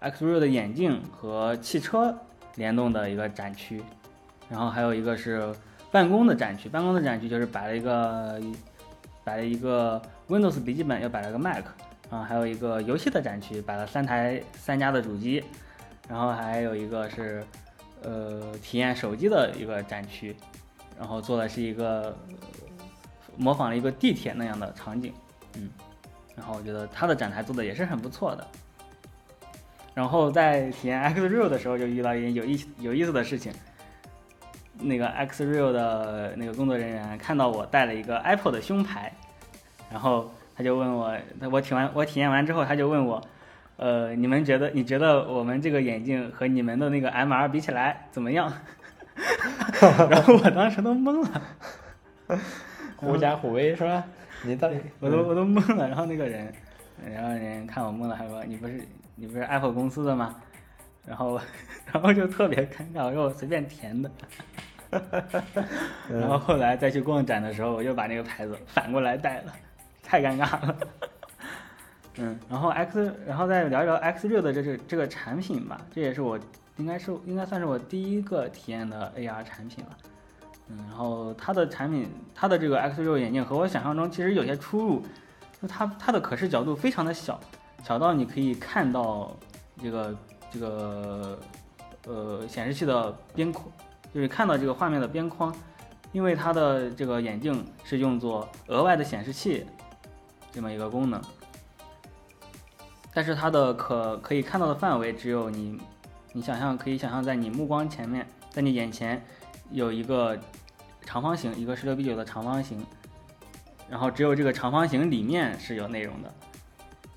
[0.00, 2.14] X Real 的眼镜和汽车
[2.56, 3.82] 联动的一个展区，
[4.50, 5.50] 然后还有一个是
[5.90, 8.38] 办公的展区，办公的展区就是摆了一个
[9.24, 11.62] 摆了一个 Windows 笔记本，又摆了个 Mac，
[12.08, 15.44] 啊，还有一个游戏的展区，摆了三台三家的主机，
[16.08, 17.44] 然后还有一个是
[18.02, 20.34] 呃体验手机的一个展区，
[20.98, 22.16] 然后做的是一个、
[23.36, 25.12] 模仿了一个地铁那样的场景，
[25.58, 25.68] 嗯，
[26.34, 28.46] 然后我觉得它的展台做的也是很不错的。
[29.92, 33.52] 然后在体验 X Real 的时候，就遇到一件有意有意思的事情。
[34.78, 39.12] 那个 X Real 的那个工作人员看到我带了一个 Apple 的胸牌，
[39.92, 41.14] 然后他就问我，
[41.50, 43.20] 我体完我体验完之后，他就问我，
[43.76, 48.50] 呃，你们觉得你觉得我们这个眼镜和你们的那个 MR 比起来怎么样？
[50.08, 52.38] 然后我当时都懵了，
[52.96, 54.02] 狐假虎威是吧？
[54.44, 55.86] 你到底我都我都懵了。
[55.86, 56.50] 然后那个人，
[57.14, 58.80] 然后人看我懵了，还说你不是
[59.16, 60.34] 你不是 Apple 公司的吗？
[61.06, 61.38] 然后
[61.92, 64.10] 然后就特别尴尬，我说我随便填的。
[66.10, 69.52] 然后后来再去逛展的时候，我又把那个牌子反过来戴了，
[70.12, 70.76] 太尴尬了。
[72.20, 76.38] 嗯，然后 X，然后再聊一聊 X 六的这这这个产品吧，这也是我
[76.76, 79.96] 应该是应该算是我第一个体验的 AR 产品了。
[80.68, 85.02] 嗯，然后它的产品，它的这个 X 六眼镜和我想象中其实有些出入，
[85.62, 87.40] 就它它的可视角度非常的小，
[87.82, 89.34] 小到你可以看到
[89.82, 90.14] 这个
[90.50, 91.38] 这个
[92.06, 93.66] 呃显示器的边框，
[94.12, 95.50] 就是看到这个画面的边框，
[96.12, 99.66] 因为它的这个眼镜是用作额外的显示器
[100.52, 101.20] 这么一个功能，
[103.14, 105.80] 但是它的可可以看到的范围只有你，
[106.32, 109.24] 你想象可以想象在你目光前面，在你眼前
[109.70, 110.38] 有一个
[111.04, 112.84] 长方形，一个十六比九的长方形，
[113.88, 116.32] 然后只有这个长方形里面是有内容的，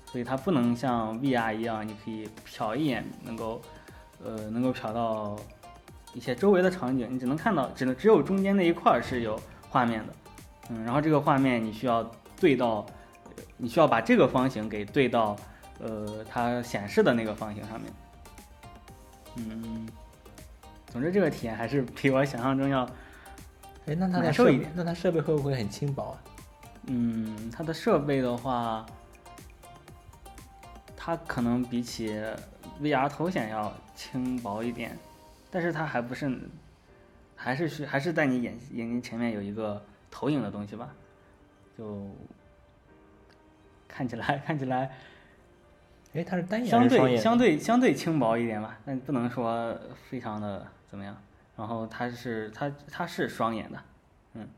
[0.06, 3.60] 所以它不能像 VR 一样，你可以瞟一眼能够，
[4.24, 5.36] 呃，能够瞟到
[6.14, 10.14] 一些周围的场景，你只能看到，只能只有中间那一块是有画面的，
[10.70, 12.02] 嗯，然后这个画面你需要
[12.40, 12.86] 对到，
[13.56, 15.36] 你需要把这个方形给对到，
[15.78, 17.92] 呃，它显示的那个方形上面，
[19.36, 19.88] 嗯，
[20.88, 22.84] 总之这个体验还是比我想象中要，
[23.86, 26.22] 哎，那它的设点，那它设备会不会很轻薄啊？
[26.88, 28.84] 嗯，它的设备的话，
[30.96, 32.14] 它可能比起
[32.80, 34.96] VR 头显要轻薄一点，
[35.50, 36.38] 但是它还不是，
[37.34, 40.90] 还是需还是在你眼眼睛前面有一个投影的东西吧，
[41.76, 42.08] 就
[43.96, 44.90] 看起来 看起来
[46.12, 46.86] 哎，它是单眼相？
[46.86, 49.74] 对相对相对轻薄一点吧，但不能说
[50.10, 51.16] 非常的怎么样。
[51.56, 53.78] 然后它是它它是双眼的，
[54.34, 54.48] 嗯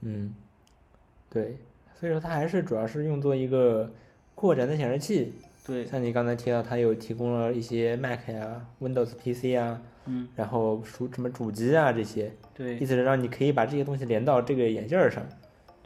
[0.00, 0.34] 嗯，
[1.28, 1.58] 对，
[1.94, 3.90] 所以说它还是主要是用作一个
[4.34, 5.34] 扩展的显示器。
[5.66, 15.22] 对，像你刚才提到，它有提供了一些 Mac 呀、Windows PC 啊，嗯，然后主什么主机啊这些，对意思是让你可以把这些东西连到这个眼镜儿上，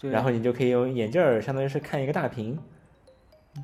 [0.00, 2.56] 对，然后你就可以用眼镜儿，相当于是看一个大屏，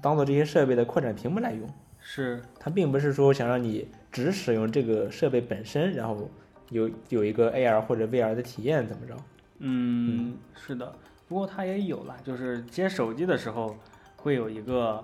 [0.03, 1.69] 当做这些设备的扩展屏幕来用。
[2.01, 6.29] 是它并不是说想让你只使用这个设备本身，然后
[6.69, 9.17] 有有一个 AR 或者 VR 的体验，怎么着？
[9.59, 10.95] 嗯，是的，
[11.29, 13.75] 不过它也有了，就是接手机的时候
[14.17, 15.03] 会有一个，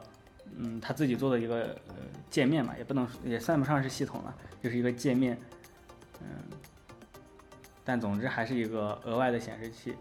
[0.59, 1.95] 嗯，他自己做的一个呃
[2.29, 5.39] 界面嘛，也不能也算不上是系统了，就是一个界面，
[6.21, 6.27] 嗯，
[7.85, 9.95] 但总之还是一个额外的显示器。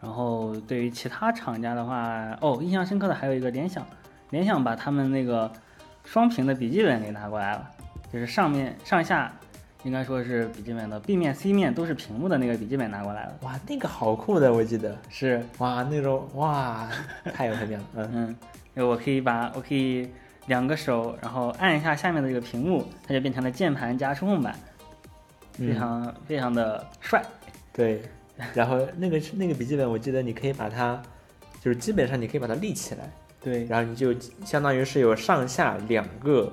[0.00, 3.86] 然后对于其他厂家的话，哦，印象深刻的还有一个联想，
[4.30, 5.50] 联想把他们那个
[6.04, 7.70] 双屏的笔记本给拿过来了，
[8.12, 9.30] 就是上面上下
[9.84, 13.36] 应该说是笔记本的 B 面、C 面都是屏幕的那个笔记本拿过来了。
[13.42, 16.88] 哇，那个好酷的，我记得是，哇，那种哇，
[17.34, 18.36] 太有特点了，嗯
[18.74, 20.10] 嗯，我可以把我可以
[20.46, 24.54] 两个手，然后按一下下面的这个屏幕，它就变成了键盘加触控板，
[25.52, 27.22] 非嗯，常、非常的帅。
[27.72, 28.02] 对。
[28.54, 31.00] 然后那个是那个笔记本，我记得你可以把它，
[31.60, 36.50] 就是基本上你可以把它立起来，对，然后你就相当于是有上下两个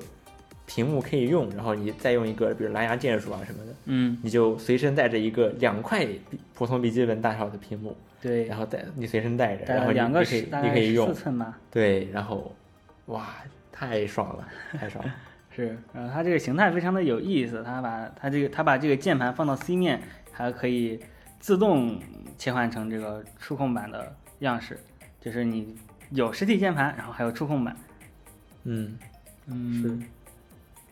[0.66, 6.22] 屏幕可以用，然后你再用一个比如蓝牙键鼠啊什么的，嗯，你就随身带着一个两块笔
[6.54, 11.58] 普通笔记本大小的屏幕，对，然后带你随身带着，然后两个你可以你可以用四，寸吧。
[11.72, 12.54] 对，然后
[13.06, 13.28] 哇，
[13.72, 14.48] 太爽了，
[14.78, 15.16] 太爽了，
[15.56, 21.00] 是，然后它这个形态非常的有意思，它把它这个它把这个键盘放到 C 面，还可以
[21.40, 22.00] 自动
[22.38, 24.80] 切换成这个触控板的样式，
[25.20, 25.76] 就是你
[26.10, 27.76] 有实体键盘，然后还有触控板。
[28.64, 28.98] 嗯，
[29.46, 30.00] 嗯，是，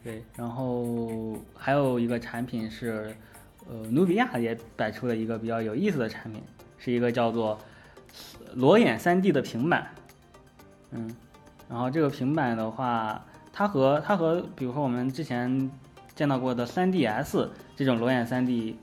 [0.03, 3.15] 对，然后还有一个产品是，
[3.67, 6.41] 呃，努比亚也摆出了一个比较有意思的产品，
[6.77, 7.59] 是一个叫做
[8.53, 9.89] 裸眼 3D 的平板。
[10.91, 11.13] 嗯，
[11.69, 15.69] 然后这个平板的话，它和它和比如说我们之前
[16.15, 18.75] 见到过的 3DS 这种裸眼 3D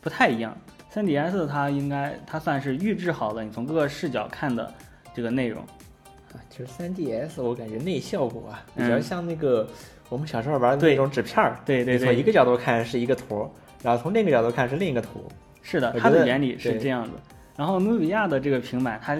[0.00, 0.56] 不太一样。
[0.92, 4.72] 3DS 它应该它算是预制好的，你从各个视角看的
[5.14, 5.62] 这个内容。
[5.62, 9.68] 啊，其实 3DS 我感觉那效果啊，比较嗯像那个
[10.08, 13.50] 我们小时候玩的那种纸片儿，对对你从一，个角度看是一个图，
[13.82, 15.24] 然后从另一个角度看是另一个图，
[15.62, 17.12] 是的，它的原理是这样子。
[17.56, 19.16] 然后努比亚的这个平板，它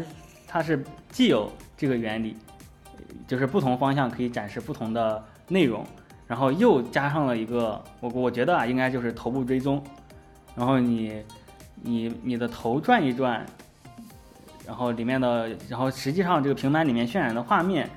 [0.46, 2.36] 它是既有这个原理，
[3.26, 5.86] 就是不同方向可以展示不同的内容，
[6.26, 9.82] 然后又加上了一个我我觉得啊，应该就是头部追踪，
[10.54, 11.22] 然后你
[11.82, 13.44] 你你的头转一转，
[14.66, 17.88] 然后里面的，然后实际上这个平板里面渲染的画面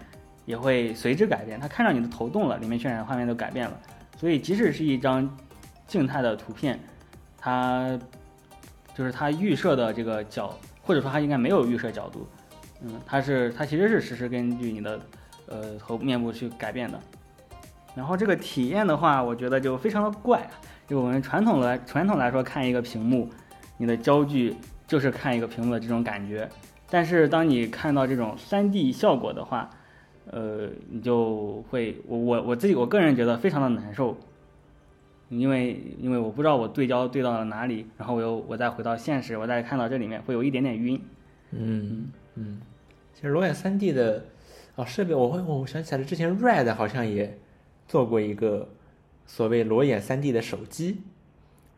[0.45, 3.79] 也会随之改变，它看到你的头动了，里面渲染的画面都改变了，
[4.17, 5.29] 所以即使是一张
[5.87, 6.79] 静态的图片，
[7.37, 7.97] 它
[8.95, 12.27] 就是它预设的这个角，或者说它应该没有预设角度，
[12.81, 14.99] 嗯，它是它其实是实时根据你的
[15.47, 16.99] 呃头面部去改变的。
[17.95, 20.47] 然后这个体验的话，我觉得就非常的怪，
[20.87, 23.27] 就我们传统来传统来说看一个屏幕，
[23.79, 24.53] 你的焦距
[24.85, 26.47] 就是看一个屏幕的这种感觉，
[26.91, 29.69] 但是当你看到这种 3D 效果的话，
[30.27, 34.15] 呃，你就会我我我自己我个人觉得非常的难受，
[35.29, 41.01] 因为因为我不知道我对焦对到了哪里，然后我又我再回到现实，我再看到这里面会有一点点晕。
[41.51, 42.11] 嗯。
[42.35, 42.61] 嗯，
[43.13, 44.23] 其实裸眼 3D 的
[44.77, 47.37] 啊设备，我会我想起来了，之前 Red 好像也
[47.85, 48.69] 做过一个
[49.25, 51.01] 所谓裸眼 3D 的手机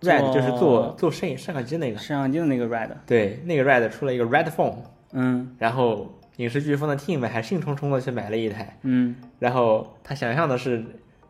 [0.01, 4.75] ，Red 就是做做做摄影摄像机那个，摄像机的那个 Red，对，那个 Red 出了一个 Red Phone，
[5.13, 10.83] 嗯然后影视飓风的 team 还兴冲冲的去买了一台，嗯然后他想象的是。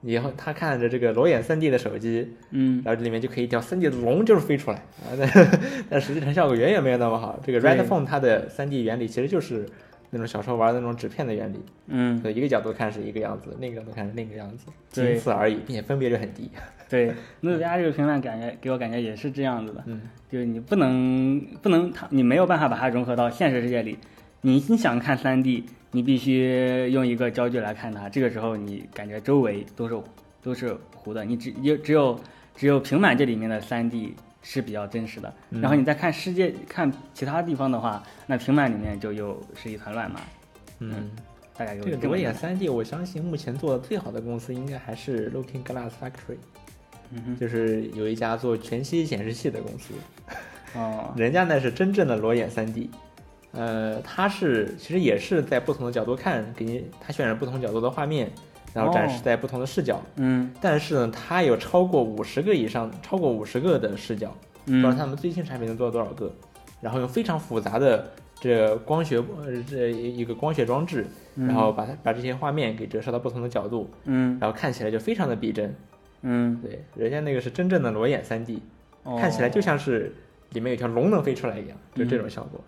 [0.04, 5.60] 以后他看着这个裸眼 3D 的手机，嗯，然后这里面就可以一条 3D 的龙就是飞出来啊， 但
[5.92, 7.40] 但实际上效果远远没有那么好。
[7.46, 9.64] 这个 Red Phone 它的 3D 原理其实就是
[10.12, 16.52] 那种小时候玩的那种纸片的原理，嗯，对一个角度看是一个样子，另一个角度看是另一个样子，仅此而已，并且分别率很低。
[16.89, 23.97] 对，努比亚这个平板感觉给我感觉也是这样子的，嗯，就是你不能不能它你没有办法把它融合到现实世界里，
[24.41, 29.97] 你你想看三 D，你必须用一个焦距来看它，这个时候你感觉周围都是
[30.43, 32.19] 都是糊的，你只有只有
[32.54, 34.10] 只有平板这里面的 3D
[34.41, 35.62] 是比较真实的，嗯。
[35.62, 40.21] 然后你再看世界看其他地方的话，那平板里面就又是一团乱麻，
[40.80, 41.12] 嗯，
[41.58, 46.38] 大概有这个裸眼这么一个 3D，我相信目前做的最好的公司应该还是 Looking Glass Factory，
[47.12, 49.93] 嗯哼，就是有一家做全息显示器的公司，
[50.75, 52.89] 哦，人家那是真正的裸眼 3D。
[53.54, 58.32] 呃，他是其实也是在不同的角度看，给你他渲染不同角度的画面，
[58.74, 60.02] 然后展示哦在不同的视角。
[60.16, 66.32] 嗯但是呢，它有超过五十个以上，超过五十个的视角，不知道嗯他们最新产品能做到多少个。
[66.82, 71.06] 然后用非常复杂的这光学呃这一个光学装置，
[71.36, 75.76] 嗯，然后把它把这些画面给折射到不同的角度，嗯然后看起来就非常的逼真。
[76.24, 78.58] 嗯，对，人家那个是真正的裸眼 3D，
[79.04, 80.15] 哦看起来就像是
[80.54, 82.60] 里面有条龙能飞出来一样，就这种效果。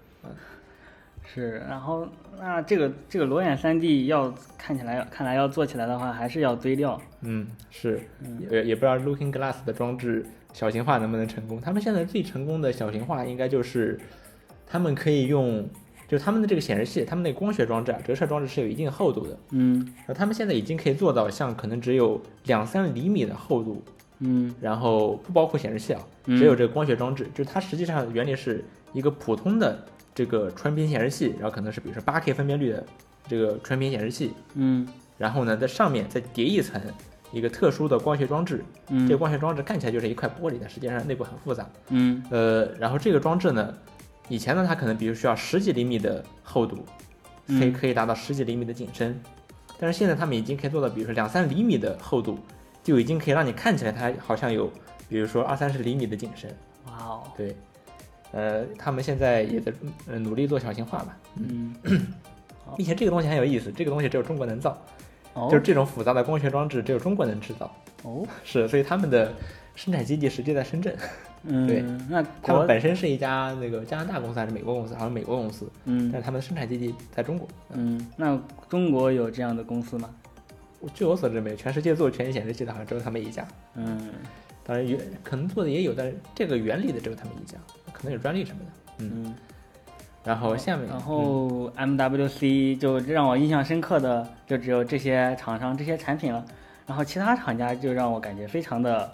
[1.26, 2.07] 是，然后
[2.39, 6.99] 那这个这个裸眼 3D 要看起来看来要做起来的话，还是要堆料。
[7.21, 11.59] 嗯，是，嗯也也不知道 Looking Glass 的装置小型化能不能成功。
[11.61, 13.99] 他们现在最成功的小型化应该就是，
[14.67, 15.67] 他们可以用，
[16.07, 19.38] 就他们的这个显示器，他们那光学装置啊，折射装置是有一定厚度的。
[19.51, 23.82] 嗯然后他们现在已经可以做到像可能只有两三厘米的厚度，
[24.19, 29.84] 嗯然后不包括显示器啊，嗯只有这个光学装置，就是它实际上原理是一个普通的
[30.14, 32.86] 这个穿屏显示器，然后可能是比如说八 K 分辨率的
[33.28, 34.88] 这个穿屏显示器，嗯。
[35.18, 36.82] 然后呢在上面再叠一层
[37.32, 39.07] 一个特殊的光学装置，嗯。
[39.07, 41.68] 这个光学装置看起来就是一块玻璃，但实际上内部很复杂。
[41.89, 42.24] 嗯。
[42.30, 43.74] 呃，然后这个装置呢，
[44.30, 46.78] 以前呢它可能比如需要十几厘米的厚度，
[47.47, 47.74] 可以嗯。
[47.74, 49.20] 可以达到十几厘米的景深，
[49.80, 52.38] 但是现在他们已经可以做到，比如说两三厘米的厚度，
[52.84, 54.70] 就已经可以让你看起来它好像有，
[55.09, 56.49] 比如说二三十厘米的景深。
[56.86, 57.55] 哇哦，对，
[58.34, 59.71] 呃，他们现在也在
[60.07, 61.73] 呃努力做小型化吧，嗯。
[62.75, 64.75] 并且这个东西很有意思，这个东西只有中国能造，
[65.34, 65.47] 哦。
[65.51, 67.71] 就是这种复杂的光学装置只有中国能制造，
[68.03, 68.25] 哦。
[68.43, 69.31] 是，所以他们的
[69.75, 70.95] 生产基地实际在深圳，
[71.43, 71.84] 嗯对。
[72.09, 76.09] 那他们本身是一家那个加拿大公司还是美国公司，好像美国公司，嗯。
[76.11, 77.47] 但是他们的生产基地在中国。
[77.73, 78.07] 嗯。
[78.15, 80.09] 那中国有这样的公司吗？
[80.93, 83.45] 据我所知没有，全世界做全景显示器的好像只有他们一家。
[83.75, 84.09] 嗯
[84.66, 87.57] 当然也可能做的也有，但是这个原理的只有他们一家，
[87.91, 88.72] 可能有专利什么的。
[88.99, 89.36] 嗯，嗯，
[90.24, 96.45] 然后下面，然嗯后 MWC 就让我印象深刻的就只有这些厂商这些产品了，
[96.88, 99.11] 然后其他厂家就让我感觉非常的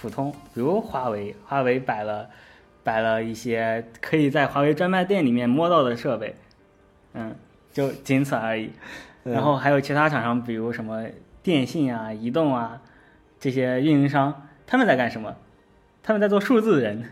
[0.00, 2.30] 普通，比如华为，华为摆了
[2.82, 6.34] 摆了一些可以在华为专卖店里面摸到的设备，
[7.12, 7.34] 嗯，
[7.72, 8.70] 就仅此而已。
[9.24, 11.04] 嗯然后还有其他厂商，比如什么
[11.44, 12.82] 电信啊、移动啊
[13.38, 15.36] 这些运营商，他们在干什么？
[16.02, 17.04] 他们在做数字人，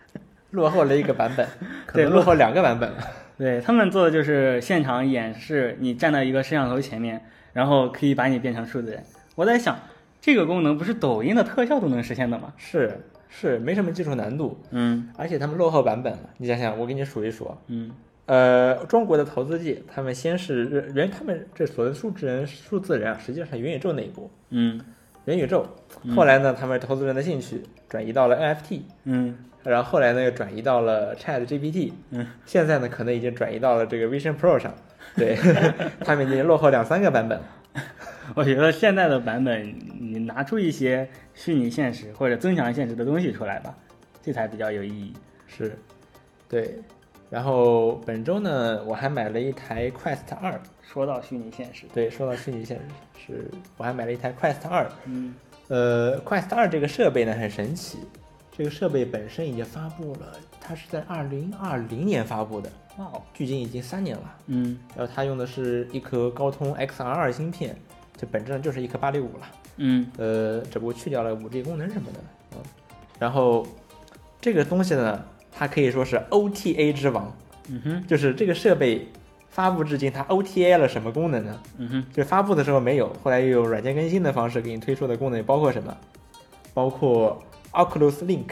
[0.52, 1.48] 落后了一个版本，
[1.86, 2.98] 可对能落后两个版本了。
[3.38, 9.02] 对他们做的就是现场演示，你站在一个摄像头前面，然后可以把你变成数字人。
[9.34, 9.78] 我在想，
[10.20, 12.52] 这个功能不是抖音的特效都能实现的吗？
[12.58, 13.00] 是
[13.30, 16.18] 是，没什么技术难度，嗯而且他们落后版本了。
[16.36, 17.90] 你想想，我给你数一数，嗯
[18.26, 24.30] 呃，中国的投资界，他们先是原，他们这所谓的数字人、数字人啊，实际上是元宇宙那一波。
[24.50, 24.78] 嗯
[25.26, 25.66] 元宇宙，
[26.14, 34.72] 后来呢，他们投资人的兴趣转移到了 NFT，嗯然后后来呢又转移到了 Chat GPT，嗯，现在呢可能已经转移到了这个 Vision Pro 上，
[35.16, 35.36] 对，
[36.04, 37.44] 他们已经落后两三个版本了。
[38.34, 43.74] 我觉得现在的版本，你拿出一些虚拟现实或者增强现实的东西出来吧，
[44.22, 45.12] 这才比较有意义。
[45.48, 45.76] 是，
[46.48, 46.78] 对。
[47.28, 50.60] 然后本周呢，我还买了一台 Quest 二。
[50.82, 54.88] 说到虚拟现实，对，说到虚拟现实，是我还买了一台 Quest 二。
[55.04, 55.34] 嗯
[55.68, 57.98] 呃，Quest 二这个设备呢很神奇，
[58.56, 64.36] 这个设备本身已经发布了，它是在二零二零年发布的，哇哦，距今已经三年了。
[64.46, 67.76] 嗯然后它用的是一颗高通 XR2 芯片，
[68.16, 69.46] 这本质上就是一颗八六五了。
[69.78, 72.20] 嗯呃，只不过去掉了五 G 功能什么的。
[72.52, 72.58] 嗯，
[73.18, 73.66] 然后
[74.40, 75.22] 这个东西呢，
[75.58, 77.34] 它可以说是 OTA 之王，
[77.70, 79.08] 嗯哼就是这个设备
[79.48, 81.58] 发布至今，它 OTA 了什么功能呢？
[81.78, 85.96] 嗯哼就发布的时候没有，后来又有软件更新的方式给你推出的功能包括什么？
[86.74, 87.42] 包括
[87.72, 88.50] Oculus Link，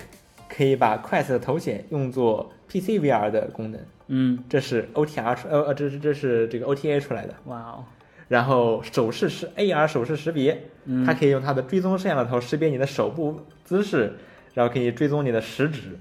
[0.49, 3.79] 可以把 Quest 的头显用作 PC VR 的功能，
[4.09, 7.35] 嗯这是 OTR 出呃呃这是这是这个 OTA 出来的。
[7.45, 7.85] 哇哦，
[8.29, 14.15] 然后手势是 AR 手势识别，嗯它可以用它的追踪摄像头识别你的手部姿势，
[14.55, 15.99] 然后可以追踪你的食指，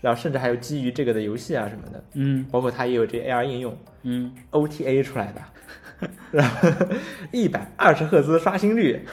[0.00, 2.44] 然后甚至还有基于这个的游戏啊什么的，嗯。
[2.50, 4.32] 包括它也有这 AR 应用嗯。
[4.50, 6.68] OTA 出来的，然后
[7.32, 9.04] 一百二十赫兹刷新率，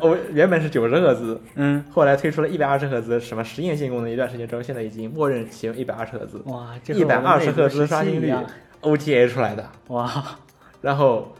[0.00, 8.34] 哦原本是九十赫兹，嗯，后来推出了一百二十赫兹什么实验性功能，一段时间之后，现在已经默认启用一百二十赫兹哇，这一百二十赫兹刷新新率
[8.80, 10.10] OTA 出来的，哇，
[10.80, 11.32] 然后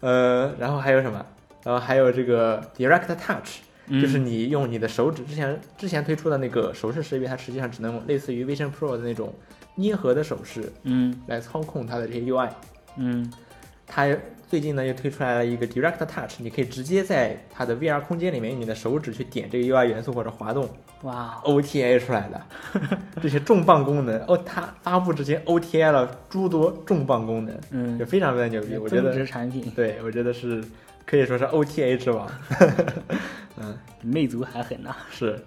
[0.00, 1.24] 呃然后还有什么？
[1.62, 3.60] 然后还有这个 Direct Touch。
[3.88, 4.00] 嗯。
[4.00, 9.32] 就是你用你的手指，之前之前推出的那个手势识别，它实际上只能类似于 Vision Pro 的那种
[9.74, 11.14] 捏合的手势嗯。
[11.26, 12.48] 来操控它的这些 UI。
[12.96, 13.32] 嗯。
[13.86, 14.08] 它
[14.48, 20.68] 最近呢又推出来了一个 Direct Touch，你可以直接在它的 VR 空间里面用你的手指去点这个 UI 元素或者滑动
[21.02, 22.40] 哇，，OTA 出来的
[23.20, 27.98] 这些重磅功能哦，它发布之前 OTA 了诸多重磅功能，嗯。
[27.98, 30.64] 就，非常非常牛逼，我觉增得值产品，对我觉得是
[31.04, 32.26] 可以说是 OTA 之王。
[33.56, 33.76] 嗯。
[34.00, 34.94] 比魅族还狠呐。
[35.10, 35.42] 是，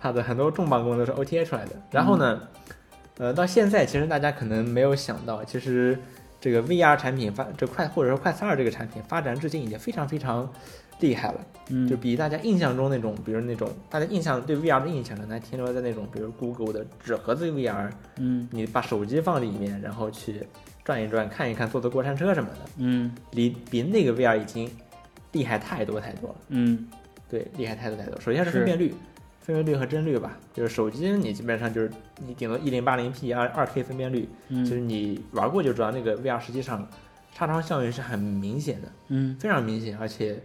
[0.00, 1.72] 它的很多重磅功能都是 OTA 出来的。
[1.90, 2.40] 然后呢，
[3.18, 5.98] 呃，到现在其实大家可能没有想到，其实
[6.40, 10.48] 这个 VR 产品发这快或者说快三二这个产品发展至今已经非常非常
[11.00, 11.40] 厉害了，
[11.70, 20.46] 嗯就比大家印象中那种，比如那种大家印象对 VR 的印象可能还停留在那种，比如 Google 的纸盒子 VR，嗯你把手机放里面，然后去
[20.84, 24.70] 转一转、看一看，坐坐过山车什么的，嗯离比那个 VR 已经
[25.32, 26.36] 厉害太多太多了。
[26.48, 26.86] 嗯
[27.28, 28.20] 对，厉害太多太多。
[28.20, 28.94] 首先是是分辨率，
[29.40, 31.90] 分辨率和帧率吧，就是手机你基本上就是
[32.26, 36.88] 你顶多一零八零 P 二二 K 分辨率，就是嗯你玩过就知道那个 VR 实际上
[37.32, 40.40] 差长效应是很明显的，嗯，非常明显，而且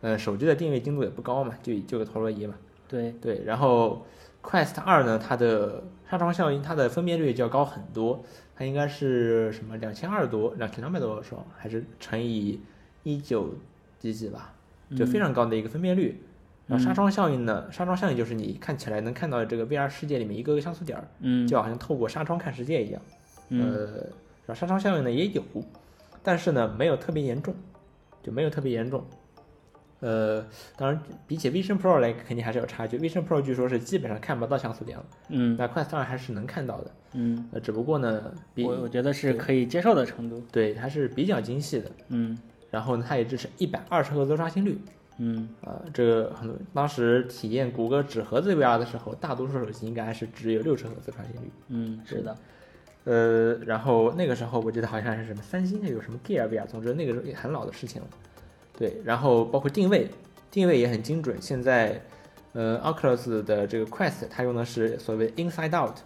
[0.00, 2.54] 呃手机的定位精度也不高嘛，就就个陀螺仪嘛。
[2.88, 4.06] 对，对，然后
[4.42, 8.22] Quest 二呢，它的杀伤效应，它的分辨率就要高很多，
[8.54, 12.60] 它应该是什么两千二多，两千两百多少，还是乘以
[13.02, 13.54] 一九
[13.98, 14.52] 几几吧？
[14.94, 16.22] 就非常高的一个分辨率。
[16.66, 23.00] 然后纱窗效应呢，纱窗效应就是你看起来能看到这个 VR 世界里面一个个像素点儿，嗯就好像透过纱窗看世界一样。
[23.50, 23.86] 嗯呃，
[24.46, 25.42] 然后纱窗效应呢也有，
[26.24, 27.54] 但是呢没有特别严重，
[28.20, 29.04] 就没有特别严重。
[30.00, 30.44] 呃，
[30.76, 32.98] 当然比起 Vision Pro 来肯定还是有差距。
[32.98, 36.90] Vision Pro 据说是基本上看不到像素点了，嗯那 Quest 2还是能看到的。
[37.12, 40.44] 嗯，呃，只不过呢，比我我觉得是可以接受的程度。
[40.50, 41.90] 对还是比较精细的。
[42.08, 42.36] 嗯
[42.76, 44.78] 然后呢，它也支持一百二十赫兹刷新率。
[45.16, 51.50] 嗯呃、这个很多当时体验谷歌纸盒子 VR 的时候，大多数手机应该还是只有六十赫兹刷新率。
[51.68, 52.36] 嗯，是的。
[53.04, 58.08] 呃，然后那个时候我记得好像是什么三星有什么 Gear VR，总之那个时候也很老的事情了。
[58.78, 60.10] 对，然后包括定位，
[60.50, 61.40] 定位也很精准。
[61.40, 61.98] 现在，
[62.52, 65.96] 呃，Oculus 的这个 Quest 它用的是所谓 Inside Out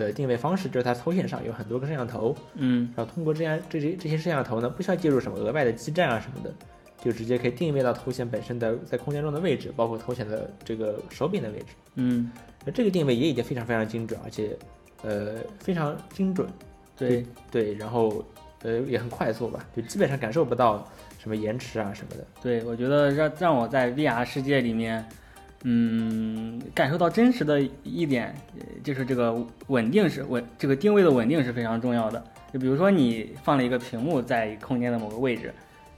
[0.00, 6.52] 的定位方式，就是它头显上有很多个摄像头，嗯然后通过这样这些这些摄像头呢，不需要借入什么额外的基站啊什么的，
[7.04, 11.66] 就直接可以定位到头显本身的在空间中的位置，包括头显的这个手柄的位置。
[11.94, 12.32] 嗯，
[12.64, 14.56] 那这个定位也已经非常非常精准，而且
[15.02, 16.48] 呃非常精准。
[16.96, 18.24] 对，对，然后
[18.62, 20.86] 呃也很快速吧，就基本上感受不到
[21.18, 22.26] 什么延迟啊什么的。
[22.42, 25.02] 对，我觉得让让我在 VR 世界里面，
[25.64, 28.34] 嗯，感受到真实的一点，
[28.82, 29.34] 就是这个
[29.66, 32.22] 稳定是稳，这个定位的稳定是非常重要的。
[32.52, 35.52] 就比如说你放了一个屏幕在空间的某个位置，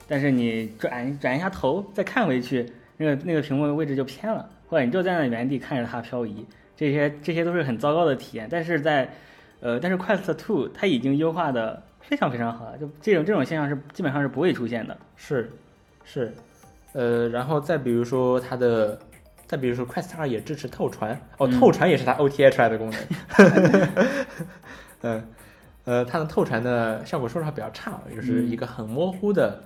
[0.08, 6.44] 但是你转转一下头再看回去，那个那个屏幕的位置就偏了，或者你就在那原地看着它漂移，
[6.76, 8.48] 这些这些都是很糟糕的体验。
[8.50, 9.08] 但是在
[9.60, 14.98] 呃，但是 Quest Two 它已经优化的非常非常好了，就这种这种现象是基本上是不会出现的。
[15.16, 15.50] 是，
[16.04, 16.34] 是，
[16.94, 18.98] 呃，然后再比如说它的，
[19.47, 23.01] 再比如说 Quest 2也支持透传，哦，嗯透传也是它 OTA 出来的功能。
[25.03, 25.24] 嗯，
[25.84, 29.62] 呃，它的透传的效果说实话比较差，就是一个很模糊的，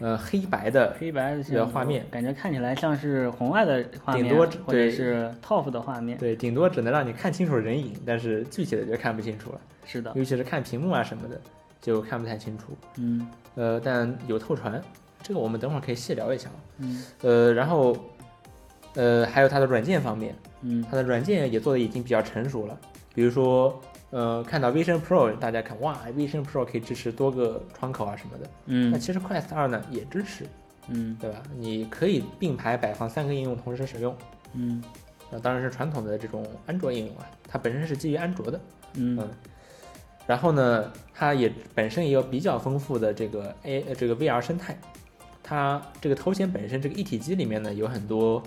[0.00, 6.18] 呃，黑白的，黑白的这个画面，感觉看起来像是红外的画面，顶多只或者是 TOF 的画面。
[6.18, 11.40] 对，顶多只能让你看清楚人影，但是具体的就看不清楚了，是的，尤其是看屏幕啊什么的，
[11.80, 12.76] 就看不太清楚。
[12.98, 14.82] 嗯呃，但有透传，
[15.22, 16.50] 这个我们等会儿可以细聊一下。
[16.78, 17.96] 嗯呃，然后，
[18.94, 22.78] 呃，还有它的软件方面，嗯它的软件也做的已经比较成熟了。
[23.14, 23.80] 比如说，
[24.10, 28.50] 呃，看到 Vision Pro，大家看哇，Vision Pro 可以支持多个窗口啊什么的。
[28.66, 30.46] 嗯那嗯其实 Quest 2呢也支持，
[30.88, 31.42] 嗯对吧？
[31.56, 34.16] 你可以并排摆放三个应用同时使用。
[34.52, 34.82] 嗯
[35.30, 38.60] 那当然是传统的这种安卓应用啊，它本身是基于安卓的。
[38.94, 39.28] 嗯嗯
[40.26, 44.76] 然后呢，它也本身也有比较丰富的这个 A 呃这个 VR 生态，
[45.42, 48.42] 它这个头显本身这个一体机里面呢有很多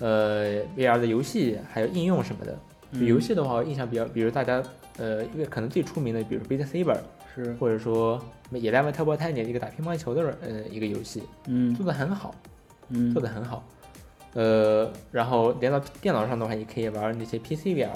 [0.00, 2.58] 呃 VR 的游戏还有应用什么的。
[2.92, 4.62] 嗯游戏的话，我印象比较，比如大家
[4.98, 6.96] 呃，因为可能最出名的，比如说 Beat Saber，
[7.34, 8.22] 是或者说
[8.52, 12.32] 也在玩特波泰尼一个打乒乓球的呃一个游戏，嗯做的很好，
[12.90, 13.66] 嗯做的很好。
[14.34, 17.88] 呃，然后连到电脑上的话，也可以玩那些 PC VR，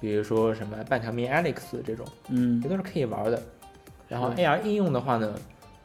[0.00, 2.04] 比如说什么半条命 Alex 这种。
[2.28, 3.42] 嗯这都是可以玩的。
[4.08, 5.34] 然后 AR 应用的话呢，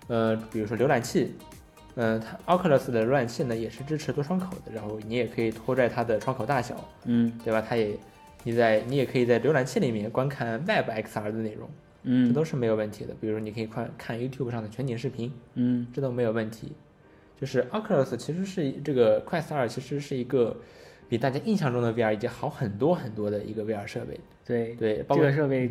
[0.08, 1.34] 呃，比如说浏览器，
[1.96, 6.76] 嗯、它 Oculus 的浏览器呢也是支持多窗口的，然后你也可以拖拽它的窗口大小，
[7.06, 7.62] 嗯对吧？
[7.68, 7.98] 它也
[8.44, 11.70] 你在你也可以在浏览器里面观看 Web XR 的内容，
[12.04, 13.14] 嗯这嗯都是没有问题的。
[13.20, 16.72] 比如说你可以看看 YouTube 上的全景视频，嗯这都没有问题。
[17.39, 20.56] 就是 Oculus 其实是这个 Quest 2其实是一个
[21.10, 24.76] 比大家印象中的 VR 已经好很多很多的一个 VR 设备，对。
[24.76, 25.70] 对，包括这个设备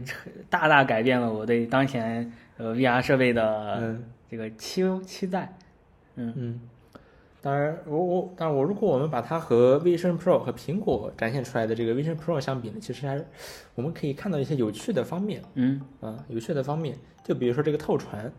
[0.50, 4.04] 大大改变了我对当前呃 VR 设备的嗯。
[4.30, 5.44] 这个期期待。
[5.44, 5.56] 嗯
[6.16, 6.32] 嗯。
[6.36, 6.60] 嗯，
[7.42, 13.26] 当然，我我当然我如果我们把它和 Vision Pro 和苹果展现出来的这个 Vision Pro 相比呢，其实还是
[13.74, 15.80] 我们可以看到一些有趣的方面嗯。
[16.00, 18.30] 啊，有趣的方面，就比如说这个透传，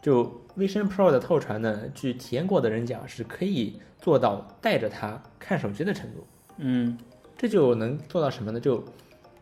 [0.00, 0.24] 就
[0.56, 6.26] Vision Pro 的透传呢，据体验过的人讲是可以做到带着它看手机的程度，
[6.58, 6.96] 嗯。
[7.38, 8.58] 这就能做到什么呢？
[8.58, 8.82] 就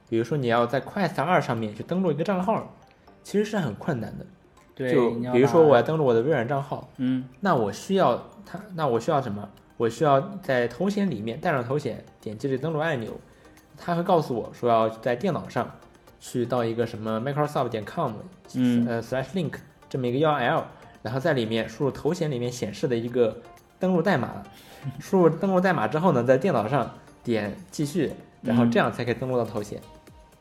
[0.09, 2.75] 比如说你要在 Quest 2上面去登录一个账号，
[3.23, 4.27] 其实是很困难的。
[4.75, 9.49] 对，就比如说我要登录我的微软账号，嗯那我需要它，那我需要什么？
[9.77, 13.13] 我需要在头显里面带上头显，点击这登录按钮，
[13.77, 15.69] 它会告诉我说要在电脑上
[16.21, 18.13] 去到一个什么 Microsoft 点 com，
[18.55, 19.55] 嗯呃 slash link
[19.89, 20.63] 这么一个 URL，
[21.03, 23.41] 然后在里面输入头显里面显示的一个
[23.79, 24.43] 登录代码，
[25.01, 26.89] 输入登录代码之后呢，在电脑上
[27.23, 28.13] 点继续，
[28.43, 29.81] 然后这样才可以登录到头显。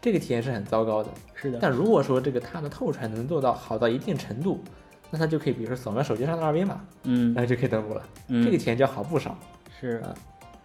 [0.03, 1.09] 这个体验是很糟糕的。
[1.33, 4.61] 是的，但如果说这个它的透传能做到好到一定程度，
[5.09, 8.03] 那它就可以，比如说扫描手机上的二维码，嗯然后就可以登录了。
[8.27, 9.37] 嗯这个体验就要好不少，
[9.79, 10.03] 是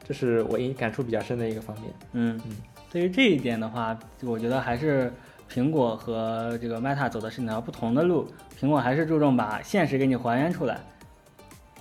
[0.03, 1.95] 这是我印感触比较深的一个方面。
[2.15, 2.57] 嗯嗯，
[2.91, 5.13] 对于这一点的话，我觉得还是
[5.49, 8.27] 苹果和这个 Meta 走的是两条不同的路。
[8.59, 10.81] 苹果还是注重把现实给你还原出来，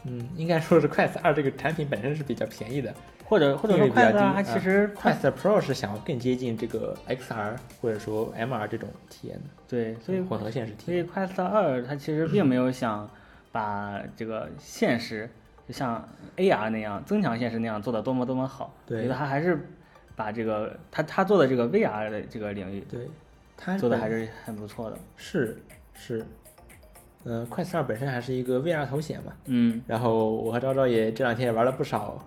[0.03, 2.93] 嗯，应该说是 Quest 二这个产品本身是比较便宜的，
[3.27, 11.29] 或者或者说定位比较 Quest 二低它其实它 Quest Pro 是想要更接近这个 XR 或者说 MR 这种体验的，对，所以混合现实体验所以验。
[11.29, 13.09] Quest 二它其实并没有想
[13.51, 15.29] 把这个现实
[15.67, 16.07] 就像
[16.37, 19.67] AR 那样增强现实那样做的多么多么好，对我觉得它还是
[20.15, 23.09] 把这个它它做的这个 VR 的这个领域对，
[23.57, 24.97] 它做的还是很不错的。
[25.17, 25.61] 是
[25.93, 26.25] 是，
[27.25, 32.25] 嗯、快 Quest 二本身还是一个 VR 头显嘛，嗯然后我和昭昭也这两天也玩了不少，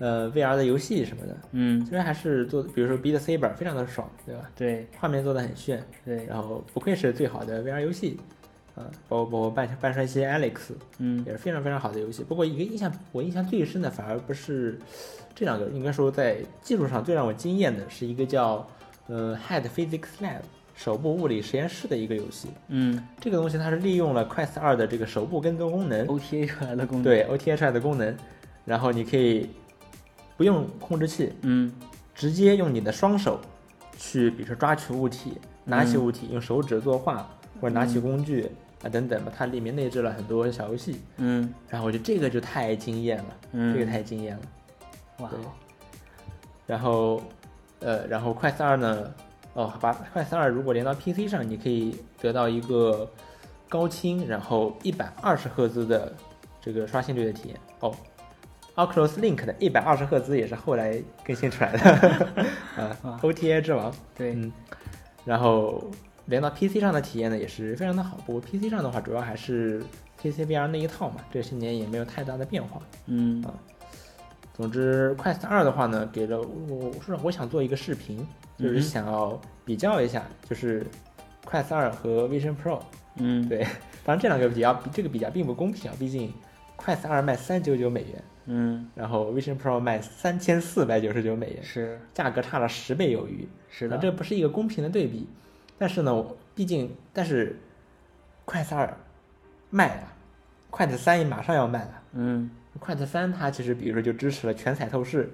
[0.00, 4.50] 呃，VR 的游戏什么的，嗯，虽然还是做，比如说 Beat Saber 非常的爽，对吧？
[4.56, 8.18] 对画面做的很炫，对，然后不愧是最好的 VR 游戏，
[8.74, 12.24] 啊、包括包括半半衰期 Alex 嗯也是非常非常好的游戏。
[12.24, 14.78] 不过一个印象我印象最深的反而不是
[15.34, 18.66] 这两个，应该说在技术上最让我惊艳的是一个叫
[19.06, 20.40] 呃 Head Physics Lab
[20.74, 22.48] 手部物理实验室的一个游戏。
[22.68, 28.16] 嗯这个东西它是利用了 Quest 二的这个手部跟踪功能，，OTA 出来的功能，对 OTA 出来的功能，
[28.64, 29.46] 然后你可以
[30.40, 31.70] 不用控制器，嗯
[32.14, 33.38] 直接用你的双手
[33.98, 35.36] 去，比如说抓取物体、
[35.66, 37.28] 拿起嗯物体，用手指作画，
[37.60, 38.50] 或者拿起工具
[38.82, 39.30] 啊等等吧。
[39.36, 44.42] 它里面内置了很多小游戏，嗯然后我觉得这个就太惊艳了，嗯，这个太惊艳了。
[45.18, 45.38] 哇对，
[46.66, 47.20] 然后，
[47.80, 49.12] 呃，然后快四二呢，
[49.52, 53.06] 哦，把快四二如果连到 PC 上，你可以得到一个
[53.68, 56.10] 高清，然后一百二十赫兹的
[56.62, 57.60] 这个刷新率的体验。
[57.80, 57.94] 哦
[58.76, 61.90] ，Oculus Link 的一百二十赫兹也是后来更新出来的，
[62.76, 63.92] 啊啊，OTA 之王。
[64.16, 64.52] 对，嗯，
[65.24, 65.82] 然后
[66.26, 68.16] 连到 PC 上的体验呢也是非常的好。
[68.26, 69.82] 不过 PC 上的话，主要还是
[70.20, 72.80] PC VR 那一套嘛，这些年也没有太大的变化。
[73.06, 73.44] 嗯
[74.52, 78.26] 总之，Quest 二的话呢，给了我，我是我想做一个视频，
[78.58, 80.86] 就是想要比较一下，就是
[81.48, 82.78] Quest 二和 Vision Pro。
[83.16, 83.60] 嗯对，
[84.04, 86.30] 当然这两个比较，这个比较并不公平啊，毕竟
[86.80, 93.46] Quest 二卖三九九美元，嗯然后 Vision Pro 卖三千四百九十九美元，是价格差了十倍有余。
[93.68, 95.28] 是的，啊这不是一个公平的对比。
[95.76, 97.58] 但是呢，我毕竟，但是
[98.46, 98.96] 快四二
[99.68, 100.12] 卖了，
[100.70, 102.02] 快子三也马上要卖了。
[102.14, 105.30] 嗯快子三它其实比如说就支持了全彩透视，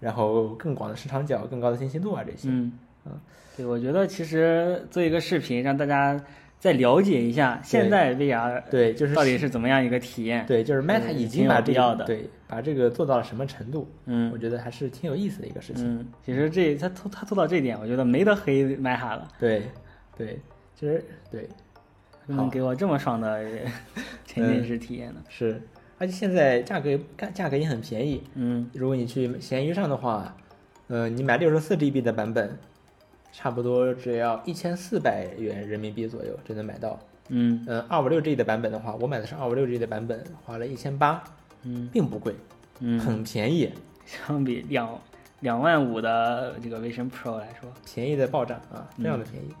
[0.00, 2.48] 然后更广的视场角、更高的清晰度啊这些。
[2.50, 2.72] 嗯
[3.06, 3.18] 嗯，
[3.56, 6.22] 对，我觉得其实做一个视频，让大家
[6.60, 10.44] 再了解一下现在 VR 对，就是到底是怎么样一个体验。
[10.46, 15.98] 对，就是 Meta 已经把这必要的个对把这个做到了什么程度，嗯我觉得还是挺有意思的一个事情。
[15.98, 19.62] 嗯，其实这他做他做到这一点，我觉得没得黑 Meta 了，对
[20.18, 20.38] 对，
[20.78, 21.48] 其实对
[22.26, 23.42] 能给我这么爽的
[24.26, 25.20] 沉浸式体验呢。
[25.30, 25.62] 是，
[25.96, 30.36] 而且现在价格价价格也很便宜，嗯如果你去闲鱼上的话，
[30.88, 32.58] 呃，你买六十四 GB 的版本，
[33.32, 36.98] 差不多只要一千四百元人民币左右就能买到。
[37.28, 37.64] 嗯。
[37.68, 41.22] 嗯，二五六 G 的版本的话，我买的是二五六 G 的版本，花了一千八，
[41.62, 41.88] 嗯。
[41.92, 42.34] 并不贵，
[42.80, 43.72] 嗯，很便宜，
[44.04, 44.98] 相比两
[45.40, 49.54] 两万五的这个 Vision Pro 来说，便宜的爆炸啊，非常的便宜。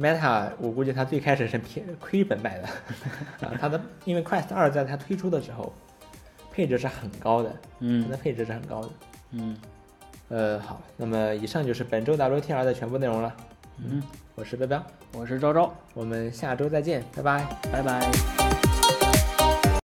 [0.00, 2.68] Meta 我估计它最开始是便亏本卖的，
[3.44, 5.72] 啊，它的因为 Quest 二在它推出的时候，
[6.52, 7.50] 配置是很高的，
[7.80, 8.02] 嗯。
[8.02, 8.88] 它嗯的配置是很高的。
[9.32, 9.56] 嗯
[10.28, 13.34] 呃，好，那么以上就是本周 WTR 的全部内容了。
[13.78, 14.02] 嗯，
[14.34, 17.46] 我是彪彪，我是昭昭，我们下周再见，拜拜。
[17.72, 18.67] 拜拜。